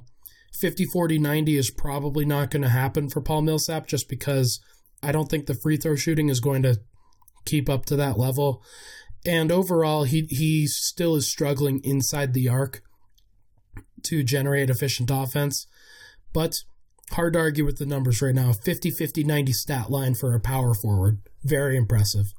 50 0.60 0.86
40 0.86 1.20
90 1.20 1.58
is 1.58 1.72
probably 1.72 2.26
not 2.26 2.52
going 2.52 2.62
to 2.62 2.70
happen 2.70 3.10
for 3.10 3.22
Paul 3.22 3.42
Millsap 3.42 3.88
just 3.88 4.10
because 4.10 4.60
I 5.04 5.12
don't 5.12 5.30
think 5.30 5.46
the 5.46 5.54
free 5.54 5.78
throw 5.78 5.96
shooting 5.96 6.30
is 6.30 6.40
going 6.40 6.64
to 6.64 6.80
keep 7.46 7.70
up 7.70 7.86
to 7.86 7.96
that 7.98 8.18
level. 8.18 8.64
And 9.26 9.52
overall, 9.52 10.04
he 10.04 10.28
he 10.30 10.68
still 10.68 11.16
is 11.16 11.30
struggling 11.30 11.82
inside 11.84 12.34
the 12.34 12.48
arc 12.48 12.82
to 14.04 14.24
generate 14.24 14.70
efficient 14.70 15.12
offense. 15.12 15.68
But 16.34 16.56
hard 17.12 17.34
to 17.34 17.40
argue 17.40 17.66
with 17.66 17.78
the 17.78 17.86
numbers 17.86 18.22
right 18.22 18.36
now. 18.36 18.54
50 18.54 18.92
50 18.92 19.24
90 19.24 19.52
stat 19.52 19.92
line 19.92 20.16
for 20.16 20.34
a 20.34 20.40
power 20.40 20.74
forward. 20.74 21.20
Very 21.44 21.76
impressive. 21.76 22.34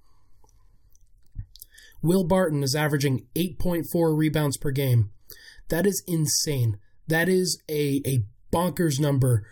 Will 2.03 2.25
Barton 2.25 2.63
is 2.63 2.75
averaging 2.75 3.27
8.4 3.37 4.17
rebounds 4.17 4.57
per 4.57 4.71
game. 4.71 5.11
That 5.69 5.87
is 5.87 6.03
insane. 6.07 6.79
That 7.09 7.29
is 7.29 7.63
a, 7.69 8.01
a 8.07 8.25
bonkers 8.53 8.99
number 8.99 9.45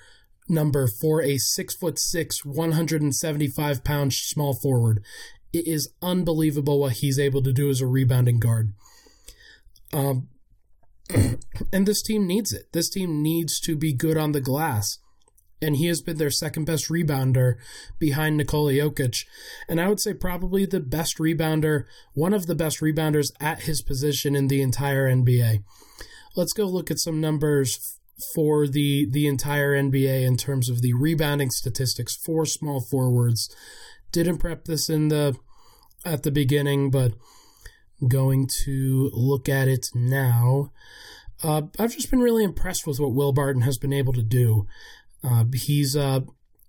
number 0.49 0.87
for 0.87 1.23
a 1.23 1.37
six 1.37 1.75
foot 1.75 1.99
six, 1.99 2.45
175 2.45 3.85
pound 3.85 4.13
small 4.13 4.55
forward. 4.55 5.03
It 5.53 5.67
is 5.67 5.91
unbelievable 6.03 6.81
what 6.81 6.95
he's 6.95 7.19
able 7.19 7.43
to 7.43 7.53
do 7.53 7.71
as 7.71 7.81
a 7.81 7.87
rebounding 7.87 8.39
guard. 8.39 8.73
Um, 9.93 10.29
and 11.73 11.87
this 11.87 12.03
team 12.03 12.27
needs 12.27 12.53
it. 12.53 12.73
This 12.73 12.91
team 12.91 13.23
needs 13.23 13.59
to 13.61 13.77
be 13.77 13.93
good 13.93 14.17
on 14.17 14.33
the 14.33 14.41
glass. 14.41 14.99
And 15.61 15.77
he 15.77 15.87
has 15.87 16.01
been 16.01 16.19
their 16.19 16.31
second 16.31 16.67
best 16.67 16.89
rebounder 16.89 17.55
behind 17.99 18.37
Nikola 18.37 18.73
Jokic. 18.73 19.25
And 19.69 19.81
I 19.81 19.89
would 19.89 20.01
say 20.01 20.15
probably 20.15 20.67
the 20.67 20.81
best 20.81 21.19
rebounder, 21.19 21.85
one 22.15 22.33
of 22.33 22.47
the 22.47 22.55
best 22.55 22.81
rebounders 22.81 23.33
at 23.41 23.63
his 23.63 23.83
position 23.83 24.37
in 24.37 24.47
the 24.47 24.63
entire 24.63 25.11
NBA. 25.11 25.65
Let's 26.37 26.53
go 26.53 26.65
look 26.65 26.93
at 26.93 27.01
some 27.01 27.21
numbers 27.21 27.99
for 28.35 28.67
the 28.67 29.09
the 29.11 29.27
entire 29.27 29.75
NBA 29.75 30.27
in 30.27 30.37
terms 30.37 30.69
of 30.69 30.83
the 30.83 30.93
rebounding 30.93 31.51
statistics 31.51 32.17
for 32.17 32.45
small 32.45 32.81
forwards 32.81 33.49
didn't 34.13 34.39
prep 34.39 34.65
this 34.65 34.89
in 34.89 35.09
the 35.09 35.37
at 36.05 36.23
the 36.23 36.31
beginning, 36.31 36.91
but 36.91 37.13
going 38.07 38.49
to 38.65 39.11
look 39.13 39.49
at 39.49 39.69
it 39.69 39.89
now. 39.95 40.71
Uh, 41.43 41.63
I've 41.79 41.93
just 41.93 42.11
been 42.11 42.21
really 42.21 42.45
impressed 42.45 42.87
with 42.87 42.99
what 43.01 43.13
Will 43.13 43.33
Barton 43.33 43.63
has 43.63 43.79
been 43.79 43.93
able 43.93 44.13
to 44.13 44.23
do. 44.23 44.67
Uh, 45.23 45.45
he's 45.53 45.97
uh, 45.97 46.21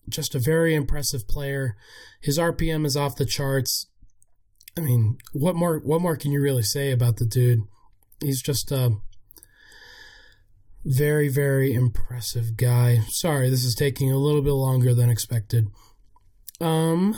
just 0.07 0.35
a 0.35 0.39
very 0.39 0.75
impressive 0.75 1.27
player. 1.27 1.75
His 2.21 2.37
RPM 2.37 2.85
is 2.85 2.97
off 2.97 3.15
the 3.15 3.25
charts. 3.25 3.87
I 4.77 4.81
mean, 4.81 5.17
what 5.33 5.55
more? 5.55 5.79
What 5.79 6.01
more 6.01 6.15
can 6.15 6.31
you 6.31 6.41
really 6.41 6.63
say 6.63 6.91
about 6.91 7.17
the 7.17 7.25
dude? 7.25 7.61
He's 8.21 8.41
just 8.41 8.71
a 8.71 8.97
Very, 10.85 11.27
very 11.27 11.73
impressive 11.73 12.55
guy. 12.55 12.99
Sorry, 13.09 13.49
this 13.49 13.63
is 13.63 13.75
taking 13.75 14.11
a 14.11 14.17
little 14.17 14.41
bit 14.41 14.53
longer 14.53 14.93
than 14.93 15.09
expected. 15.09 15.67
Um, 16.61 17.17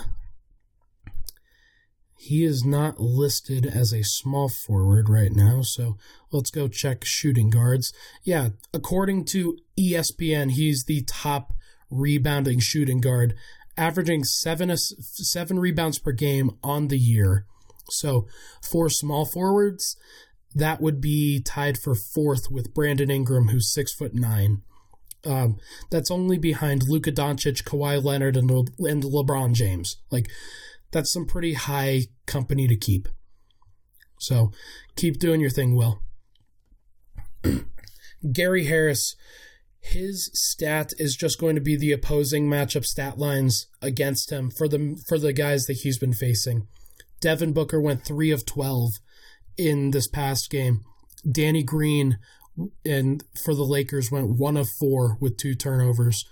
he 2.15 2.43
is 2.43 2.63
not 2.63 2.99
listed 2.99 3.65
as 3.65 3.91
a 3.91 4.03
small 4.03 4.47
forward 4.47 5.09
right 5.09 5.31
now, 5.31 5.63
so 5.63 5.97
let's 6.31 6.51
go 6.51 6.67
check 6.67 7.03
shooting 7.03 7.49
guards. 7.49 7.91
Yeah, 8.23 8.49
according 8.73 9.25
to 9.25 9.57
ESPN, 9.79 10.51
he's 10.51 10.83
the 10.85 11.03
top 11.07 11.53
rebounding 11.89 12.59
shooting 12.59 13.01
guard, 13.01 13.33
averaging 13.75 14.23
seven 14.23 14.75
seven 14.77 15.57
rebounds 15.57 15.97
per 15.97 16.11
game 16.11 16.51
on 16.63 16.89
the 16.89 16.99
year. 16.99 17.45
So 17.89 18.27
for 18.61 18.87
small 18.87 19.25
forwards, 19.25 19.97
that 20.53 20.79
would 20.79 21.01
be 21.01 21.41
tied 21.41 21.77
for 21.77 21.95
fourth 21.95 22.51
with 22.51 22.73
Brandon 22.73 23.09
Ingram, 23.09 23.47
who's 23.47 23.73
six 23.73 23.93
foot 23.93 24.13
nine. 24.13 24.61
Um, 25.25 25.57
that's 25.89 26.11
only 26.11 26.37
behind 26.37 26.87
Luka 26.87 27.11
Doncic, 27.11 27.63
Kawhi 27.63 28.03
Leonard, 28.03 28.35
and, 28.35 28.49
Le- 28.49 28.89
and 28.89 29.03
LeBron 29.03 29.53
James. 29.53 29.97
Like, 30.09 30.27
that's 30.91 31.11
some 31.11 31.25
pretty 31.25 31.53
high 31.53 32.03
company 32.25 32.67
to 32.67 32.75
keep. 32.75 33.07
So, 34.19 34.51
keep 34.95 35.19
doing 35.19 35.41
your 35.41 35.49
thing, 35.49 35.75
Will. 35.75 36.01
Gary 38.33 38.65
Harris, 38.65 39.15
his 39.79 40.29
stat 40.33 40.93
is 40.97 41.15
just 41.15 41.39
going 41.39 41.55
to 41.55 41.61
be 41.61 41.75
the 41.75 41.91
opposing 41.91 42.47
matchup 42.47 42.85
stat 42.85 43.17
lines 43.17 43.67
against 43.81 44.31
him 44.31 44.51
for 44.51 44.67
the 44.67 45.01
for 45.07 45.17
the 45.17 45.33
guys 45.33 45.65
that 45.65 45.77
he's 45.77 45.97
been 45.97 46.13
facing. 46.13 46.67
Devin 47.19 47.51
Booker 47.51 47.81
went 47.81 48.05
three 48.05 48.31
of 48.31 48.45
twelve 48.45 48.93
in 49.57 49.91
this 49.91 50.07
past 50.07 50.49
game. 50.51 50.81
Danny 51.29 51.63
Green 51.63 52.17
and 52.85 53.23
for 53.43 53.53
the 53.53 53.63
Lakers 53.63 54.11
went 54.11 54.37
one 54.37 54.57
of 54.57 54.69
four 54.69 55.17
with 55.19 55.37
two 55.37 55.55
turnovers. 55.55 56.25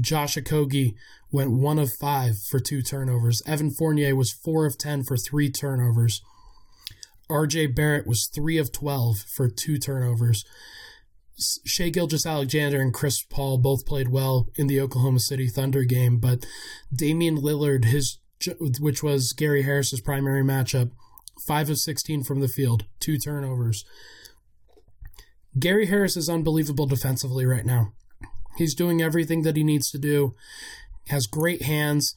Josh 0.00 0.36
Okogie 0.36 0.94
went 1.30 1.50
one 1.50 1.78
of 1.78 1.92
five 1.92 2.38
for 2.50 2.60
two 2.60 2.82
turnovers. 2.82 3.42
Evan 3.46 3.70
Fournier 3.70 4.14
was 4.14 4.32
four 4.32 4.66
of 4.66 4.78
ten 4.78 5.02
for 5.02 5.16
three 5.16 5.50
turnovers. 5.50 6.22
RJ 7.28 7.74
Barrett 7.74 8.06
was 8.06 8.30
three 8.32 8.58
of 8.58 8.72
twelve 8.72 9.18
for 9.18 9.48
two 9.48 9.78
turnovers. 9.78 10.44
Shai 11.64 11.90
Gilgeous-Alexander 11.90 12.80
and 12.80 12.92
Chris 12.92 13.22
Paul 13.22 13.58
both 13.58 13.86
played 13.86 14.08
well 14.08 14.48
in 14.56 14.66
the 14.66 14.80
Oklahoma 14.80 15.20
City 15.20 15.46
Thunder 15.46 15.84
game, 15.84 16.18
but 16.18 16.44
Damian 16.92 17.36
Lillard, 17.36 17.84
his 17.84 18.18
which 18.58 19.02
was 19.02 19.32
Gary 19.32 19.62
Harris's 19.62 20.00
primary 20.00 20.42
matchup, 20.42 20.90
5 21.46 21.70
of 21.70 21.78
16 21.78 22.24
from 22.24 22.40
the 22.40 22.48
field, 22.48 22.84
two 23.00 23.18
turnovers. 23.18 23.84
Gary 25.58 25.86
Harris 25.86 26.16
is 26.16 26.28
unbelievable 26.28 26.86
defensively 26.86 27.46
right 27.46 27.64
now. 27.64 27.92
He's 28.56 28.74
doing 28.74 29.00
everything 29.00 29.42
that 29.42 29.56
he 29.56 29.62
needs 29.62 29.90
to 29.90 29.98
do. 29.98 30.34
Has 31.08 31.26
great 31.26 31.62
hands. 31.62 32.16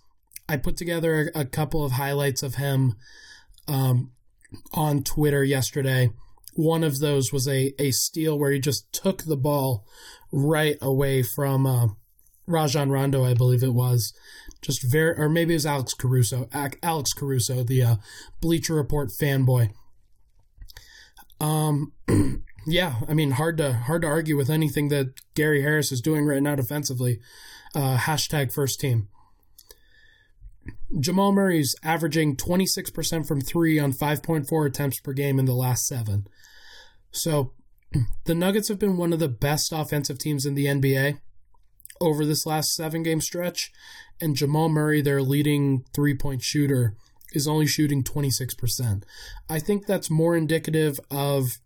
I 0.50 0.58
put 0.58 0.76
together 0.76 1.32
a, 1.36 1.42
a 1.42 1.46
couple 1.46 1.86
of 1.86 1.94
highlights 1.94 2.44
of 2.44 2.56
him 2.56 2.96
um, 3.68 4.12
on 4.74 5.04
Twitter 5.04 5.44
yesterday. 5.44 6.10
One 6.56 6.84
of 6.84 7.00
those 7.00 7.32
was 7.32 7.48
a, 7.48 7.74
a 7.80 7.92
steal 7.92 8.38
where 8.38 8.52
he 8.52 8.60
just 8.60 8.92
took 8.92 9.24
the 9.24 9.38
ball 9.38 9.86
right 10.32 10.78
away 10.82 11.24
from 11.24 11.66
uh, 11.66 11.88
Rajon 12.48 12.90
Rondo, 12.90 13.24
I 13.24 13.34
believe 13.34 13.64
it 13.64 13.74
was, 13.74 14.14
just 14.62 14.84
very, 14.84 15.18
or 15.18 15.30
maybe 15.30 15.54
it 15.54 15.58
was 15.58 15.66
Alex 15.66 15.94
Caruso, 15.94 16.50
Alex 16.84 17.14
Caruso, 17.14 17.64
the 17.64 17.84
uh, 17.84 17.96
Bleacher 18.42 18.76
Report 18.76 19.10
fanboy. 19.10 19.70
Um, 21.40 21.94
yeah, 22.66 22.96
I 23.08 23.14
mean, 23.14 23.32
hard 23.32 23.58
to 23.58 23.74
hard 23.74 24.04
to 24.04 24.08
argue 24.08 24.38
with 24.38 24.50
anything 24.50 24.90
that 24.90 25.14
Gary 25.36 25.62
Harris 25.62 25.92
is 25.92 26.02
doing 26.02 26.26
right 26.26 26.42
now 26.42 26.56
defensively. 26.56 27.20
Uh, 27.74 27.98
hashtag 27.98 28.52
first 28.52 28.80
team. 28.80 29.08
Jamal 31.00 31.32
Murray's 31.32 31.76
averaging 31.84 32.36
26% 32.36 33.26
from 33.26 33.42
three 33.42 33.80
on 33.80 33.94
5.4 33.94 34.68
attempts 34.68 35.00
per 35.00 35.14
game 35.14 35.40
in 35.40 35.46
the 35.46 35.56
last 35.56 35.88
seven. 35.88 36.28
So 37.12 37.54
the 38.26 38.36
Nuggets 38.36 38.68
have 38.68 38.78
been 38.78 38.98
one 38.98 39.14
of 39.14 39.20
the 39.20 39.30
best 39.30 39.72
offensive 39.72 40.20
teams 40.20 40.46
in 40.46 40.56
the 40.56 40.66
NBA 40.66 41.20
over 42.02 42.26
this 42.26 42.46
last 42.46 42.74
seven 42.74 43.04
game 43.04 43.22
stretch, 43.22 43.72
and 44.20 44.36
Jamal 44.36 44.70
Murray, 44.70 45.02
their 45.02 45.22
leading 45.22 45.86
three 45.94 46.16
point 46.16 46.42
shooter, 46.42 46.96
is 47.34 47.48
only 47.48 47.68
shooting 47.68 48.04
26%. 48.04 49.04
I 49.50 49.60
think 49.60 49.86
that's 49.86 50.10
more 50.10 50.36
indicative 50.36 51.00
of 51.10 51.60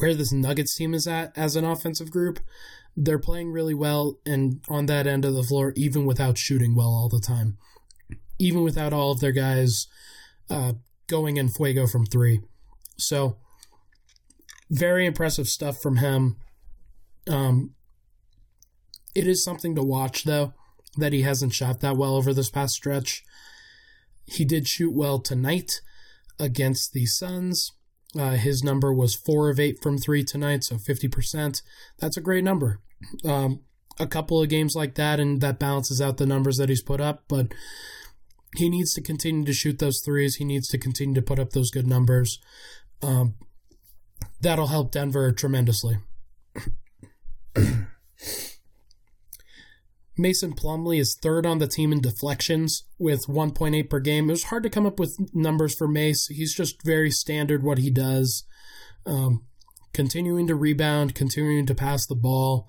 where 0.00 0.14
this 0.14 0.32
Nuggets 0.32 0.74
team 0.74 0.94
is 0.94 1.06
at 1.06 1.36
as 1.36 1.56
an 1.56 1.64
offensive 1.64 2.10
group. 2.10 2.40
They're 2.96 3.18
playing 3.18 3.52
really 3.52 3.74
well 3.74 4.18
and 4.26 4.60
on 4.68 4.86
that 4.86 5.06
end 5.06 5.24
of 5.24 5.34
the 5.34 5.42
floor, 5.42 5.72
even 5.76 6.06
without 6.06 6.38
shooting 6.38 6.74
well 6.74 6.88
all 6.88 7.08
the 7.08 7.20
time, 7.20 7.58
even 8.38 8.62
without 8.62 8.92
all 8.92 9.12
of 9.12 9.20
their 9.20 9.32
guys 9.32 9.86
uh, 10.48 10.74
going 11.06 11.36
in 11.36 11.48
fuego 11.48 11.86
from 11.86 12.06
three. 12.06 12.40
So, 12.96 13.36
very 14.70 15.06
impressive 15.06 15.48
stuff 15.48 15.80
from 15.80 15.96
him. 15.96 16.36
Um, 17.28 17.74
it 19.14 19.26
is 19.26 19.44
something 19.44 19.74
to 19.74 19.82
watch, 19.82 20.24
though, 20.24 20.54
that 20.96 21.12
he 21.12 21.22
hasn't 21.22 21.54
shot 21.54 21.80
that 21.80 21.96
well 21.96 22.14
over 22.14 22.32
this 22.32 22.50
past 22.50 22.74
stretch. 22.74 23.24
He 24.24 24.44
did 24.44 24.68
shoot 24.68 24.92
well 24.92 25.18
tonight 25.18 25.80
against 26.38 26.92
the 26.92 27.06
Suns. 27.06 27.72
Uh, 28.18 28.32
his 28.32 28.64
number 28.64 28.92
was 28.92 29.14
four 29.14 29.50
of 29.50 29.60
eight 29.60 29.80
from 29.82 29.96
three 29.96 30.24
tonight, 30.24 30.64
so 30.64 30.76
50%. 30.76 31.62
That's 31.98 32.16
a 32.16 32.20
great 32.20 32.44
number. 32.44 32.80
Um, 33.24 33.60
a 33.98 34.06
couple 34.06 34.42
of 34.42 34.48
games 34.48 34.74
like 34.74 34.94
that, 34.96 35.20
and 35.20 35.40
that 35.40 35.58
balances 35.58 36.00
out 36.00 36.16
the 36.16 36.26
numbers 36.26 36.56
that 36.56 36.68
he's 36.68 36.82
put 36.82 37.00
up, 37.00 37.24
but 37.28 37.52
he 38.56 38.68
needs 38.68 38.92
to 38.94 39.00
continue 39.00 39.44
to 39.44 39.52
shoot 39.52 39.78
those 39.78 40.00
threes. 40.00 40.36
He 40.36 40.44
needs 40.44 40.68
to 40.68 40.78
continue 40.78 41.14
to 41.14 41.22
put 41.22 41.38
up 41.38 41.50
those 41.50 41.70
good 41.70 41.86
numbers. 41.86 42.40
Um, 43.02 43.34
that'll 44.40 44.66
help 44.66 44.90
Denver 44.90 45.30
tremendously. 45.32 45.98
Mason 50.20 50.52
Plumlee 50.52 51.00
is 51.00 51.16
third 51.16 51.46
on 51.46 51.58
the 51.58 51.66
team 51.66 51.92
in 51.92 52.00
deflections 52.00 52.84
with 52.98 53.26
1.8 53.26 53.88
per 53.88 54.00
game. 54.00 54.28
It 54.28 54.34
was 54.34 54.44
hard 54.44 54.62
to 54.64 54.70
come 54.70 54.84
up 54.84 54.98
with 54.98 55.16
numbers 55.34 55.74
for 55.74 55.88
Mace. 55.88 56.26
He's 56.26 56.54
just 56.54 56.84
very 56.84 57.10
standard 57.10 57.62
what 57.62 57.78
he 57.78 57.90
does. 57.90 58.44
Um, 59.06 59.46
continuing 59.94 60.46
to 60.46 60.54
rebound, 60.54 61.14
continuing 61.14 61.64
to 61.66 61.74
pass 61.74 62.06
the 62.06 62.14
ball. 62.14 62.68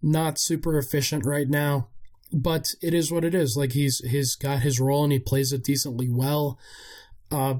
Not 0.00 0.38
super 0.38 0.78
efficient 0.78 1.26
right 1.26 1.48
now, 1.48 1.88
but 2.32 2.68
it 2.80 2.94
is 2.94 3.10
what 3.10 3.24
it 3.24 3.34
is. 3.34 3.56
Like 3.56 3.72
he's 3.72 3.98
he's 3.98 4.36
got 4.36 4.60
his 4.60 4.78
role 4.78 5.02
and 5.02 5.12
he 5.12 5.18
plays 5.18 5.52
it 5.52 5.64
decently 5.64 6.08
well. 6.08 6.58
Uh, 7.30 7.56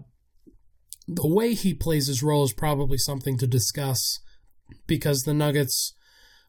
the 1.08 1.26
way 1.26 1.54
he 1.54 1.74
plays 1.74 2.06
his 2.06 2.22
role 2.22 2.44
is 2.44 2.52
probably 2.52 2.98
something 2.98 3.36
to 3.38 3.46
discuss 3.46 4.20
because 4.86 5.22
the 5.22 5.34
Nuggets, 5.34 5.94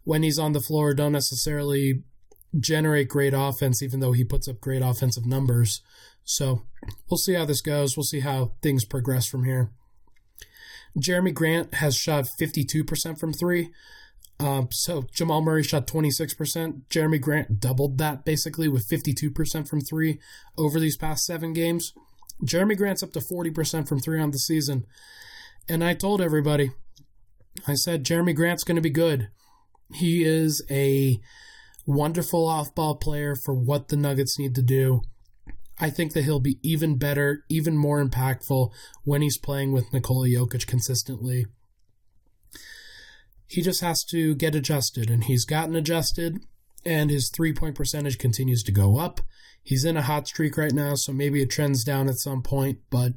when 0.03 0.21
he's 0.21 0.39
on 0.39 0.51
the 0.53 0.61
floor, 0.61 0.93
don't 0.93 1.11
necessarily 1.11 2.03
generate 2.59 3.09
great 3.09 3.33
offense, 3.33 3.81
even 3.81 3.99
though 3.99 4.11
he 4.11 4.23
puts 4.23 4.47
up 4.47 4.61
great 4.61 4.81
offensive 4.81 5.25
numbers. 5.25 5.81
So 6.23 6.63
we'll 7.09 7.17
see 7.17 7.33
how 7.33 7.45
this 7.45 7.61
goes. 7.61 7.95
We'll 7.95 8.03
see 8.03 8.21
how 8.21 8.53
things 8.61 8.85
progress 8.85 9.27
from 9.27 9.43
here. 9.43 9.71
Jerami 10.97 11.33
Grant 11.33 11.75
has 11.75 11.95
shot 11.95 12.25
52% 12.39 13.19
from 13.19 13.33
three. 13.33 13.71
Um, 14.39 14.69
so 14.71 15.05
Jamal 15.13 15.41
Murray 15.41 15.63
shot 15.63 15.87
26%. 15.87 16.87
Jerami 16.89 17.21
Grant 17.21 17.59
doubled 17.59 17.97
that 17.97 18.25
basically 18.25 18.67
with 18.67 18.87
52% 18.87 19.67
from 19.67 19.81
three 19.81 20.19
over 20.57 20.79
these 20.79 20.97
past 20.97 21.25
seven 21.25 21.53
games. 21.53 21.93
Jerami 22.43 22.77
Grant's 22.77 23.03
up 23.03 23.13
to 23.13 23.19
40% 23.19 23.87
from 23.87 23.99
three 23.99 24.19
on 24.19 24.31
the 24.31 24.39
season. 24.39 24.85
And 25.69 25.83
I 25.83 25.93
told 25.93 26.21
everybody, 26.21 26.71
I 27.67 27.75
said, 27.75 28.03
Jerami 28.03 28.35
Grant's 28.35 28.63
going 28.63 28.75
to 28.75 28.81
be 28.81 28.89
good. 28.89 29.29
He 29.93 30.23
is 30.23 30.61
a 30.69 31.19
wonderful 31.85 32.47
off 32.47 32.73
ball 32.75 32.95
player 32.95 33.35
for 33.35 33.53
what 33.53 33.87
the 33.87 33.97
Nuggets 33.97 34.39
need 34.39 34.55
to 34.55 34.61
do. 34.61 35.01
I 35.79 35.89
think 35.89 36.13
that 36.13 36.23
he'll 36.23 36.39
be 36.39 36.59
even 36.63 36.97
better, 36.97 37.43
even 37.49 37.77
more 37.77 38.03
impactful 38.03 38.71
when 39.03 39.21
he's 39.21 39.37
playing 39.37 39.73
with 39.73 39.91
Nikola 39.91 40.27
Jokic 40.27 40.67
consistently. 40.67 41.45
He 43.47 43.61
just 43.61 43.81
has 43.81 44.03
to 44.05 44.35
get 44.35 44.55
adjusted, 44.55 45.09
and 45.09 45.25
he's 45.25 45.45
gotten 45.45 45.75
adjusted, 45.75 46.39
and 46.85 47.09
his 47.09 47.29
three 47.29 47.53
point 47.53 47.75
percentage 47.75 48.17
continues 48.17 48.63
to 48.63 48.71
go 48.71 48.97
up. 48.97 49.21
He's 49.61 49.85
in 49.85 49.97
a 49.97 50.01
hot 50.01 50.27
streak 50.27 50.57
right 50.57 50.73
now, 50.73 50.95
so 50.95 51.11
maybe 51.11 51.41
it 51.41 51.49
trends 51.49 51.83
down 51.83 52.07
at 52.07 52.19
some 52.19 52.41
point, 52.41 52.79
but 52.89 53.13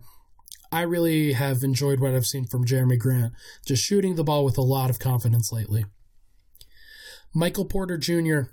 I 0.73 0.83
really 0.83 1.33
have 1.33 1.63
enjoyed 1.63 2.01
what 2.01 2.15
I've 2.15 2.27
seen 2.27 2.47
from 2.47 2.67
Jerami 2.67 2.99
Grant, 2.99 3.33
just 3.67 3.85
shooting 3.85 4.17
the 4.17 4.25
ball 4.25 4.45
with 4.45 4.59
a 4.59 4.63
lot 4.63 4.91
of 4.91 4.99
confidence 4.99 5.53
lately. 5.53 5.87
Michael 7.35 7.65
Porter 7.65 7.97
Jr. 7.97 8.51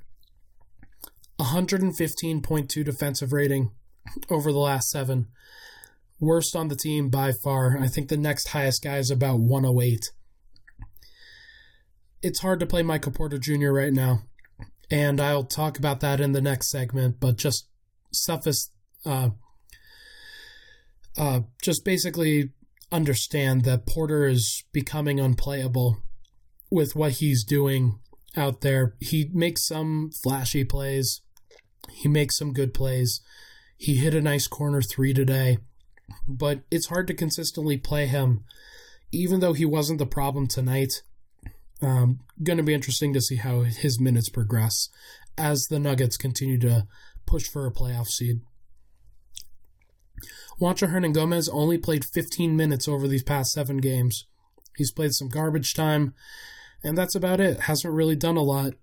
115.2 1.40 2.84
defensive 2.86 3.34
rating 3.34 3.72
over 4.30 4.52
the 4.52 4.60
last 4.60 4.90
seven. 4.90 5.28
Worst 6.20 6.56
on 6.56 6.70
the 6.70 6.76
team 6.76 7.10
by 7.10 7.34
far. 7.44 7.78
I 7.78 7.88
think 7.88 8.08
the 8.08 8.18
next 8.18 8.50
highest 8.50 8.84
guy 8.84 8.98
is 8.98 9.12
about 9.12 9.40
108. 9.40 10.00
it's 12.22 12.40
hard 12.40 12.60
to 12.60 12.66
play 12.66 12.82
Michael 12.82 13.12
Porter 13.12 13.38
Jr. 13.38 13.72
right 13.72 13.94
now, 13.94 14.24
and 14.90 15.20
I'll 15.22 15.44
talk 15.44 15.78
about 15.78 16.00
that 16.00 16.20
in 16.20 16.32
the 16.32 16.42
next 16.42 16.72
segment. 16.72 17.20
But 17.20 17.38
just 17.38 17.68
suffice, 18.12 18.72
uh, 19.06 19.30
uh, 21.18 21.42
just 21.62 21.84
basically 21.86 22.52
understand 22.92 23.64
that 23.66 23.86
Porter 23.86 24.26
is 24.26 24.64
becoming 24.72 25.20
unplayable 25.20 25.98
with 26.72 26.96
what 26.96 27.14
he's 27.14 27.44
doing 27.44 28.00
out 28.38 28.62
there. 28.62 28.96
He 29.00 29.30
makes 29.34 29.68
some 29.68 30.12
flashy 30.24 30.64
plays. 30.64 31.22
He 31.92 32.08
makes 32.08 32.38
some 32.38 32.54
good 32.54 32.74
plays. 32.74 33.22
He 33.78 33.96
hit 33.96 34.14
a 34.14 34.22
nice 34.22 34.48
corner 34.48 34.82
three 34.82 35.14
today, 35.14 35.60
but 36.28 36.62
it's 36.72 36.88
hard 36.88 37.08
to 37.08 37.14
consistently 37.14 37.78
play 37.78 38.08
him, 38.08 38.44
even 39.12 39.40
though 39.40 39.54
he 39.54 39.66
wasn't 39.66 40.00
the 40.00 40.06
problem 40.06 40.48
tonight. 40.48 41.04
Um, 41.82 42.22
going 42.42 42.58
to 42.58 42.64
be 42.64 42.74
interesting 42.74 43.14
to 43.14 43.22
see 43.22 43.36
how 43.36 43.62
his 43.62 44.00
minutes 44.00 44.30
progress 44.30 44.90
as 45.38 45.68
the 45.68 45.80
Nuggets 45.80 46.18
continue 46.18 46.58
to 46.60 46.88
push 47.26 47.48
for 47.48 47.66
a 47.66 47.72
playoff 47.72 48.08
seed. 48.08 48.42
Juancho 50.60 50.90
Hernangomez 50.90 51.50
only 51.52 51.78
played 51.78 52.06
15 52.06 52.56
minutes 52.56 52.88
over 52.88 53.08
these 53.08 53.24
past 53.24 53.52
seven 53.52 53.78
games. 53.78 54.26
He's 54.78 54.92
played 54.92 55.14
some 55.14 55.28
garbage 55.28 55.74
time, 55.74 56.14
and 56.84 56.98
that's 56.98 57.16
about 57.16 57.42
it. 57.42 57.62
Hasn't 57.62 57.94
really 57.94 58.16
done 58.16 58.38
a 58.38 58.44
lot. 58.44 58.74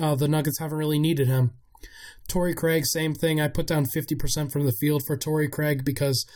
Uh, 0.00 0.14
the 0.14 0.26
Nuggets 0.26 0.58
haven't 0.58 0.78
really 0.78 0.98
needed 0.98 1.28
him. 1.28 1.52
Torrey 2.28 2.54
Craig, 2.54 2.86
same 2.86 3.14
thing. 3.14 3.40
I 3.40 3.48
put 3.48 3.66
down 3.66 3.86
50% 3.86 4.52
from 4.52 4.64
the 4.64 4.72
field 4.72 5.04
for 5.04 5.16
Torrey 5.16 5.48
Craig 5.48 5.84
because 5.84 6.26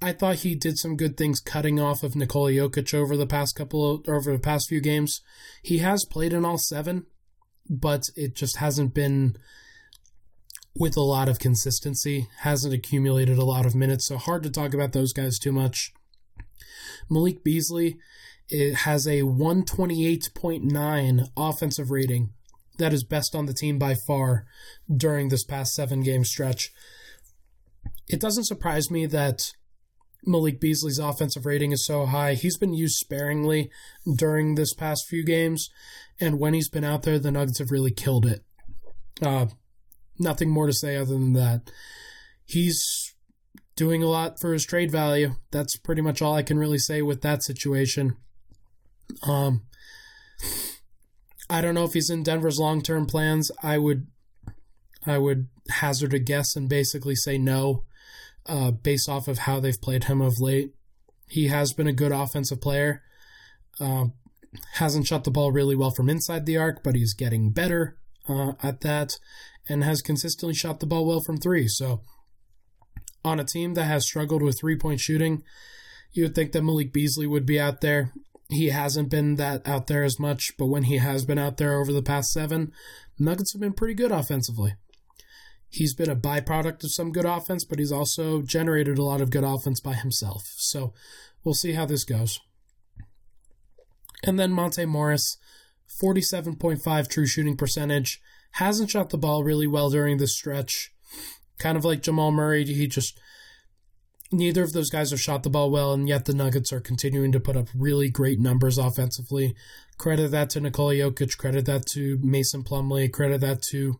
I 0.00 0.12
thought 0.12 0.36
he 0.36 0.54
did 0.54 0.78
some 0.78 0.96
good 0.96 1.16
things 1.16 1.40
cutting 1.40 1.78
off 1.78 2.02
of 2.02 2.16
Nikola 2.16 2.50
Jokic 2.50 2.94
over 2.94 3.16
the 3.16 3.26
past 3.26 3.54
couple 3.54 3.96
of, 3.96 4.08
over 4.08 4.32
the 4.32 4.38
past 4.38 4.68
few 4.68 4.80
games. 4.80 5.20
He 5.62 5.78
has 5.78 6.04
played 6.04 6.32
in 6.32 6.44
all 6.44 6.58
seven, 6.58 7.06
but 7.68 8.04
it 8.16 8.34
just 8.34 8.56
hasn't 8.56 8.94
been 8.94 9.36
with 10.76 10.96
a 10.96 11.02
lot 11.02 11.28
of 11.28 11.38
consistency, 11.38 12.28
hasn't 12.40 12.74
accumulated 12.74 13.38
a 13.38 13.44
lot 13.44 13.64
of 13.64 13.74
minutes, 13.74 14.08
so 14.08 14.16
hard 14.16 14.42
to 14.42 14.50
talk 14.50 14.74
about 14.74 14.92
those 14.92 15.12
guys 15.12 15.38
too 15.38 15.52
much. 15.52 15.92
Malik 17.08 17.44
Beasley 17.44 17.98
it 18.48 18.74
has 18.74 19.06
a 19.06 19.22
128.9 19.22 21.28
offensive 21.36 21.90
rating. 21.90 22.30
That 22.78 22.92
is 22.92 23.04
best 23.04 23.34
on 23.34 23.46
the 23.46 23.54
team 23.54 23.78
by 23.78 23.94
far 24.06 24.46
during 24.94 25.28
this 25.28 25.44
past 25.44 25.74
seven 25.74 26.02
game 26.02 26.24
stretch. 26.24 26.70
It 28.08 28.20
doesn't 28.20 28.44
surprise 28.44 28.90
me 28.90 29.06
that 29.06 29.52
Malik 30.26 30.60
Beasley's 30.60 30.98
offensive 30.98 31.46
rating 31.46 31.72
is 31.72 31.84
so 31.84 32.06
high. 32.06 32.34
He's 32.34 32.58
been 32.58 32.74
used 32.74 32.96
sparingly 32.96 33.70
during 34.16 34.54
this 34.54 34.74
past 34.74 35.06
few 35.08 35.24
games, 35.24 35.70
and 36.20 36.38
when 36.38 36.54
he's 36.54 36.68
been 36.68 36.84
out 36.84 37.02
there, 37.02 37.18
the 37.18 37.30
Nuggets 37.30 37.58
have 37.58 37.70
really 37.70 37.90
killed 37.90 38.26
it. 38.26 38.44
Uh, 39.22 39.46
nothing 40.18 40.50
more 40.50 40.66
to 40.66 40.72
say 40.72 40.96
other 40.96 41.14
than 41.14 41.32
that. 41.34 41.70
He's 42.44 43.14
doing 43.76 44.02
a 44.02 44.08
lot 44.08 44.40
for 44.40 44.52
his 44.52 44.64
trade 44.64 44.90
value. 44.90 45.34
That's 45.50 45.76
pretty 45.76 46.02
much 46.02 46.22
all 46.22 46.34
I 46.34 46.42
can 46.42 46.58
really 46.58 46.78
say 46.78 47.02
with 47.02 47.22
that 47.22 47.42
situation. 47.42 48.16
Um, 49.22 49.62
I 51.48 51.60
don't 51.60 51.74
know 51.74 51.84
if 51.84 51.92
he's 51.92 52.10
in 52.10 52.22
Denver's 52.22 52.58
long-term 52.58 53.06
plans. 53.06 53.50
I 53.62 53.78
would, 53.78 54.06
I 55.06 55.18
would 55.18 55.48
hazard 55.68 56.14
a 56.14 56.18
guess 56.18 56.56
and 56.56 56.68
basically 56.68 57.14
say 57.14 57.38
no, 57.38 57.84
uh, 58.46 58.70
based 58.70 59.08
off 59.08 59.28
of 59.28 59.38
how 59.38 59.60
they've 59.60 59.80
played 59.80 60.04
him 60.04 60.20
of 60.20 60.40
late. 60.40 60.72
He 61.28 61.48
has 61.48 61.72
been 61.72 61.86
a 61.86 61.92
good 61.92 62.12
offensive 62.12 62.60
player. 62.60 63.02
Uh, 63.80 64.06
hasn't 64.74 65.06
shot 65.06 65.24
the 65.24 65.30
ball 65.30 65.52
really 65.52 65.74
well 65.74 65.90
from 65.90 66.08
inside 66.08 66.46
the 66.46 66.56
arc, 66.56 66.82
but 66.82 66.94
he's 66.94 67.14
getting 67.14 67.50
better 67.50 67.96
uh, 68.28 68.52
at 68.62 68.80
that, 68.82 69.18
and 69.68 69.82
has 69.82 70.00
consistently 70.00 70.54
shot 70.54 70.80
the 70.80 70.86
ball 70.86 71.06
well 71.06 71.20
from 71.20 71.38
three. 71.38 71.68
So, 71.68 72.02
on 73.24 73.40
a 73.40 73.44
team 73.44 73.74
that 73.74 73.84
has 73.84 74.04
struggled 74.04 74.42
with 74.42 74.58
three-point 74.58 75.00
shooting, 75.00 75.42
you 76.12 76.24
would 76.24 76.34
think 76.34 76.52
that 76.52 76.62
Malik 76.62 76.92
Beasley 76.92 77.26
would 77.26 77.46
be 77.46 77.58
out 77.58 77.80
there 77.80 78.12
he 78.48 78.68
hasn't 78.68 79.08
been 79.08 79.36
that 79.36 79.66
out 79.66 79.86
there 79.86 80.04
as 80.04 80.18
much, 80.20 80.52
but 80.58 80.66
when 80.66 80.84
he 80.84 80.98
has 80.98 81.24
been 81.24 81.38
out 81.38 81.56
there 81.56 81.80
over 81.80 81.92
the 81.92 82.02
past 82.02 82.32
seven, 82.32 82.72
Nuggets 83.18 83.52
have 83.52 83.60
been 83.60 83.72
pretty 83.72 83.94
good 83.94 84.12
offensively. 84.12 84.74
He's 85.68 85.94
been 85.94 86.10
a 86.10 86.16
byproduct 86.16 86.84
of 86.84 86.92
some 86.92 87.10
good 87.10 87.24
offense, 87.24 87.64
but 87.64 87.78
he's 87.78 87.92
also 87.92 88.42
generated 88.42 88.98
a 88.98 89.04
lot 89.04 89.20
of 89.20 89.30
good 89.30 89.44
offense 89.44 89.80
by 89.80 89.94
himself. 89.94 90.52
So 90.56 90.92
we'll 91.42 91.54
see 91.54 91.72
how 91.72 91.86
this 91.86 92.04
goes. 92.04 92.40
And 94.22 94.38
then 94.38 94.52
Monte 94.52 94.84
Morris, 94.84 95.36
47.5 96.00 97.08
true 97.08 97.26
shooting 97.26 97.56
percentage, 97.56 98.20
hasn't 98.52 98.90
shot 98.90 99.10
the 99.10 99.18
ball 99.18 99.42
really 99.42 99.66
well 99.66 99.90
during 99.90 100.18
this 100.18 100.36
stretch. 100.36 100.92
Kind 101.58 101.76
of 101.76 101.84
like 101.84 102.02
Jamal 102.02 102.30
Murray, 102.30 102.64
he 102.64 102.86
just 102.86 103.18
neither 104.36 104.62
of 104.62 104.72
those 104.72 104.90
guys 104.90 105.10
have 105.10 105.20
shot 105.20 105.42
the 105.42 105.50
ball 105.50 105.70
well, 105.70 105.92
and 105.92 106.08
yet 106.08 106.24
the 106.24 106.34
Nuggets 106.34 106.72
are 106.72 106.80
continuing 106.80 107.32
to 107.32 107.40
put 107.40 107.56
up 107.56 107.68
really 107.74 108.08
great 108.08 108.38
numbers 108.38 108.78
offensively. 108.78 109.54
Credit 109.98 110.30
that 110.30 110.50
to 110.50 110.60
Nikola 110.60 110.94
Jokic, 110.94 111.36
credit 111.36 111.66
that 111.66 111.86
to 111.86 112.18
Mason 112.22 112.62
Plumlee, 112.64 113.12
credit 113.12 113.40
that 113.40 113.62
to 113.70 113.98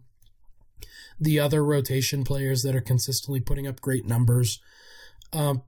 the 1.20 1.38
other 1.38 1.64
rotation 1.64 2.24
players 2.24 2.62
that 2.62 2.74
are 2.74 2.80
consistently 2.80 3.40
putting 3.40 3.66
up 3.66 3.80
great 3.80 4.04
numbers. 4.04 4.60
Um, 5.32 5.62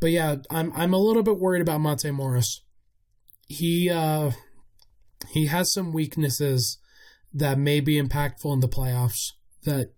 but 0.00 0.10
yeah, 0.10 0.36
I'm 0.50 0.72
I'm 0.74 0.92
a 0.92 0.98
little 0.98 1.22
bit 1.22 1.38
worried 1.38 1.62
about 1.62 1.80
Monte 1.80 2.10
Morris. 2.10 2.62
He 3.48 3.90
uh, 3.90 4.32
he 5.30 5.46
has 5.46 5.72
some 5.72 5.92
weaknesses 5.92 6.78
that 7.32 7.58
may 7.58 7.80
be 7.80 8.00
impactful 8.00 8.52
in 8.52 8.60
the 8.60 8.68
playoffs 8.68 9.32
that 9.64 9.92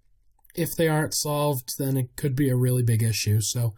if 0.55 0.75
they 0.77 0.89
aren't 0.89 1.15
solved, 1.15 1.79
then 1.79 1.97
it 1.97 2.17
could 2.17 2.35
be 2.35 2.49
a 2.49 2.57
really 2.57 2.83
big 2.83 3.03
issue. 3.03 3.41
So 3.41 3.75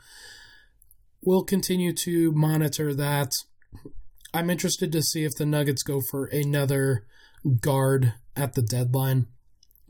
we'll 1.23 1.45
continue 1.45 1.93
to 1.93 2.33
monitor 2.33 2.95
that. 2.95 3.33
I'm 4.33 4.51
interested 4.51 4.93
to 4.93 5.03
see 5.03 5.25
if 5.25 5.35
the 5.37 5.47
Nuggets 5.47 5.83
go 5.83 6.01
for 6.11 6.27
another 6.27 7.05
guard 7.61 8.15
at 8.37 8.55
the 8.55 8.63
deadline 8.63 9.27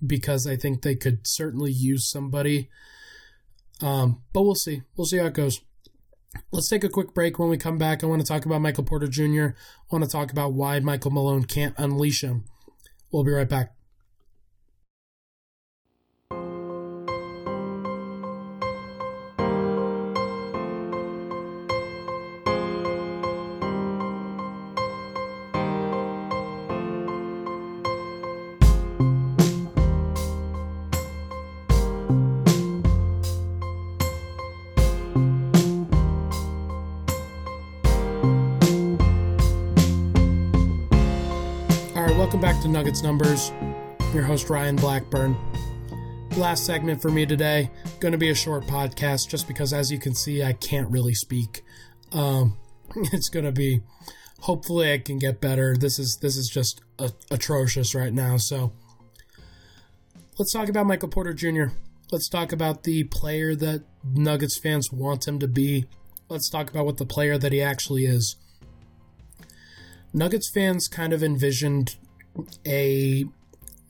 because 0.05 0.47
I 0.47 0.57
think 0.57 0.83
they 0.83 0.97
could 0.97 1.27
certainly 1.27 1.73
use 1.73 2.11
somebody. 2.11 2.71
Um, 3.83 4.23
but 4.33 4.43
we'll 4.43 4.55
see. 4.55 4.83
We'll 4.97 5.07
see 5.07 5.19
how 5.19 5.27
it 5.27 5.35
goes. 5.35 5.61
Let's 6.53 6.69
take 6.69 6.85
a 6.85 6.89
quick 6.89 7.13
break. 7.13 7.39
When 7.39 7.49
we 7.49 7.59
come 7.59 7.77
back, 7.77 8.03
I 8.03 8.07
want 8.07 8.23
to 8.23 8.27
talk 8.27 8.47
about 8.47 8.61
Michael 8.61 8.85
Porter 8.85 9.09
Jr. 9.09 9.49
I 9.49 9.91
want 9.91 10.05
to 10.05 10.11
talk 10.11 10.31
about 10.31 10.53
why 10.53 10.79
Michael 10.81 11.11
Malone 11.11 11.45
can't 11.45 11.75
unleash 11.77 12.23
him. 12.23 12.45
We'll 13.13 13.25
be 13.25 13.33
right 13.33 13.49
back. 13.49 13.75
Nuggets 42.71 43.03
Numbers. 43.03 43.51
Your 44.15 44.23
host, 44.23 44.49
Ryan 44.49 44.77
Blackburn. 44.77 45.37
Last 46.37 46.65
segment 46.65 47.03
for 47.03 47.11
me 47.11 47.27
today. 47.27 47.69
Going 47.99 48.13
to 48.13 48.19
be 48.19 48.31
a 48.31 48.35
short 48.35 48.65
podcast 48.65 49.29
just 49.29 49.49
because, 49.49 49.73
as 49.73 49.91
you 49.91 49.99
can 49.99 50.15
see, 50.15 50.45
I 50.45 50.53
can't 50.53 50.89
really 50.89 51.15
speak. 51.15 51.65
Um, 52.13 52.57
it's 52.97 53.29
going 53.29 53.45
to 53.45 53.53
be. 53.53 53.81
Hopefully, 54.43 54.93
I 54.93 54.99
can 54.99 55.19
get 55.19 55.41
better. 55.41 55.77
This 55.77 55.99
is 55.99 56.19
this 56.23 56.37
is 56.37 56.49
just 56.49 56.81
a, 56.99 57.11
atrocious 57.31 57.95
right 57.95 58.13
now. 58.13 58.37
So, 58.37 58.73
let's 60.39 60.53
talk 60.53 60.69
about 60.69 60.87
Michael 60.87 61.09
Porter 61.09 61.35
Jr. 61.35 61.75
Let's 62.13 62.29
talk 62.29 62.53
about 62.53 62.85
the 62.85 63.05
player 63.05 63.57
that 63.57 63.83
Nuggets 64.05 64.59
fans 64.59 64.93
want 64.93 65.27
him 65.27 65.41
to 65.41 65.49
be. 65.49 65.87
Let's 66.29 66.49
talk 66.49 66.71
about 66.71 66.87
what 66.87 66.99
the 66.99 67.07
player 67.07 67.37
that 67.37 67.53
he 67.53 67.61
actually 67.61 68.07
is. 68.07 68.37
Nuggets 70.13 70.49
fans 70.49 70.87
kind 70.89 71.13
of 71.13 71.23
envisioned 71.23 71.97
a 72.67 73.25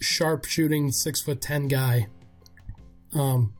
sharpshooting 0.00 0.92
six 0.92 1.20
foot 1.20 1.40
ten 1.40 1.68
guy. 1.68 2.08
Um, 3.12 3.52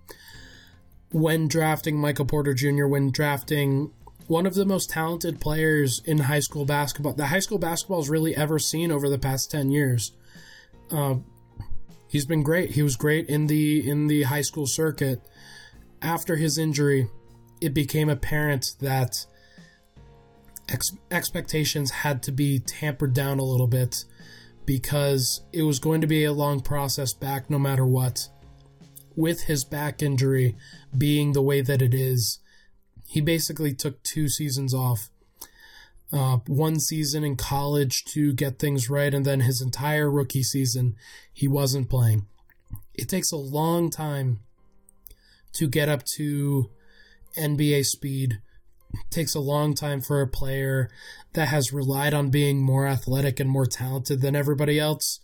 when 1.13 1.49
drafting 1.49 1.99
Michael 1.99 2.25
Porter 2.25 2.55
Jr., 2.55 2.87
when 2.87 3.11
drafting 3.11 3.91
one 4.29 4.47
of 4.47 4.55
the 4.55 4.65
most 4.65 4.91
talented 4.91 5.41
players 5.41 6.01
in 6.05 6.19
high 6.19 6.41
school 6.41 6.65
basketball, 6.65 7.15
the 7.15 7.27
high 7.27 7.41
school 7.41 7.59
basketball 7.59 8.01
has 8.01 8.09
really 8.09 8.37
ever 8.37 8.59
seen 8.59 8.93
over 8.93 9.09
the 9.09 9.19
past 9.19 9.51
ten 9.51 9.71
years. 9.71 10.13
Uh, 10.91 11.17
he's 12.09 12.27
been 12.27 12.43
great. 12.43 12.71
He 12.71 12.83
was 12.83 12.97
great 12.97 13.29
in 13.29 13.47
the 13.47 13.89
in 13.89 14.07
the 14.07 14.25
high 14.25 14.43
school 14.43 14.67
circuit. 14.67 15.21
After 16.03 16.37
his 16.37 16.57
injury, 16.57 17.09
it 17.61 17.75
became 17.75 18.09
apparent 18.09 18.77
that 18.81 19.27
ex- 20.69 20.97
expectations 21.11 21.91
had 21.91 22.23
to 22.25 22.33
be 22.33 22.59
tampered 22.59 23.13
down 23.13 23.39
a 23.39 23.45
little 23.45 23.67
bit 23.67 24.05
because 24.67 25.43
it 25.53 25.63
was 25.63 25.79
going 25.79 26.01
to 26.01 26.07
be 26.07 26.25
a 26.25 26.33
long 26.33 26.61
process 26.61 27.13
back 27.13 27.51
no 27.51 27.59
matter 27.59 27.87
what. 27.87 28.29
With 29.17 29.43
his 29.43 29.65
back 29.65 30.03
injury 30.03 30.57
being 30.97 31.33
the 31.33 31.43
way 31.43 31.61
that 31.61 31.83
it 31.83 31.93
is, 31.93 32.39
he 33.07 33.21
basically 33.21 33.75
took 33.75 34.03
two 34.03 34.29
seasons 34.29 34.73
off. 34.73 35.11
Uh, 36.13 36.39
one 36.47 36.81
season 36.81 37.23
in 37.23 37.37
college 37.37 38.05
to 38.05 38.33
get 38.33 38.59
things 38.59 38.91
right, 38.91 39.13
and 39.15 39.25
then 39.25 39.41
his 39.41 39.61
entire 39.61 40.11
rookie 40.11 40.43
season, 40.43 40.97
he 41.33 41.47
wasn't 41.47 41.91
playing. 41.91 42.27
It 42.95 43.09
takes 43.09 43.31
a 43.31 43.37
long 43.37 43.91
time 43.91 44.41
to 45.53 45.69
get 45.69 45.89
up 45.89 46.05
to 46.17 46.71
NBA 47.37 47.85
speed. 47.85 48.41
Takes 49.11 49.35
a 49.35 49.41
long 49.41 49.75
time 49.75 50.01
for 50.01 50.21
a 50.21 50.29
player 50.29 50.91
that 51.33 51.49
has 51.49 51.73
relied 51.73 52.15
on 52.15 52.31
being 52.31 52.63
more 52.63 52.87
athletic 52.87 53.41
and 53.41 53.51
more 53.51 53.67
talented 53.67 54.21
than 54.21 54.37
everybody 54.37 54.79
else 54.79 55.21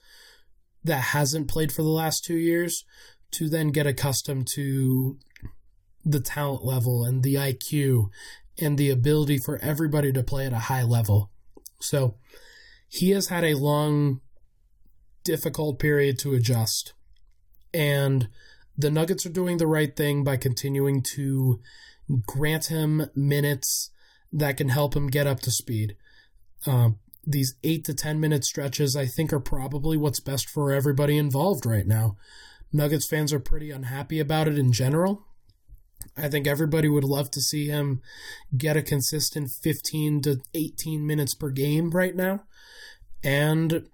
that 0.84 1.00
hasn't 1.00 1.48
played 1.48 1.72
for 1.72 1.82
the 1.82 1.88
last 1.88 2.24
two 2.24 2.36
years 2.36 2.84
to 3.32 3.48
then 3.48 3.68
get 3.68 3.86
accustomed 3.86 4.46
to 4.54 5.18
the 6.04 6.20
talent 6.20 6.64
level 6.64 7.04
and 7.04 7.22
the 7.22 7.34
IQ 7.34 8.08
and 8.58 8.78
the 8.78 8.90
ability 8.90 9.38
for 9.38 9.58
everybody 9.58 10.12
to 10.12 10.22
play 10.22 10.46
at 10.46 10.52
a 10.52 10.58
high 10.58 10.84
level. 10.84 11.30
So 11.80 12.14
he 12.88 13.10
has 13.10 13.28
had 13.28 13.44
a 13.44 13.54
long, 13.54 14.20
difficult 15.24 15.78
period 15.78 16.18
to 16.20 16.34
adjust. 16.34 16.94
And 17.74 18.28
the 18.78 18.90
Nuggets 18.90 19.26
are 19.26 19.30
doing 19.30 19.58
the 19.58 19.66
right 19.66 19.94
thing 19.94 20.22
by 20.24 20.36
continuing 20.36 21.02
to 21.14 21.60
grant 22.26 22.66
him 22.66 23.10
minutes 23.14 23.90
that 24.32 24.56
can 24.56 24.68
help 24.68 24.94
him 24.94 25.08
get 25.08 25.26
up 25.26 25.40
to 25.40 25.50
speed. 25.50 25.96
Uh, 26.66 26.90
these 27.26 27.56
eight 27.64 27.84
to 27.84 27.94
10 27.94 28.20
minute 28.20 28.44
stretches, 28.44 28.94
I 28.94 29.06
think, 29.06 29.32
are 29.32 29.40
probably 29.40 29.96
what's 29.96 30.20
best 30.20 30.48
for 30.48 30.72
everybody 30.72 31.18
involved 31.18 31.66
right 31.66 31.86
now. 31.86 32.16
Nuggets 32.72 33.06
fans 33.06 33.32
are 33.32 33.40
pretty 33.40 33.70
unhappy 33.70 34.20
about 34.20 34.48
it 34.48 34.58
in 34.58 34.72
general. 34.72 35.26
I 36.16 36.28
think 36.28 36.46
everybody 36.46 36.88
would 36.88 37.04
love 37.04 37.30
to 37.32 37.40
see 37.40 37.66
him 37.66 38.00
get 38.56 38.76
a 38.76 38.82
consistent 38.82 39.50
15 39.50 40.22
to 40.22 40.40
18 40.54 41.06
minutes 41.06 41.34
per 41.34 41.50
game 41.50 41.90
right 41.90 42.14
now. 42.14 42.44
And 43.24 43.88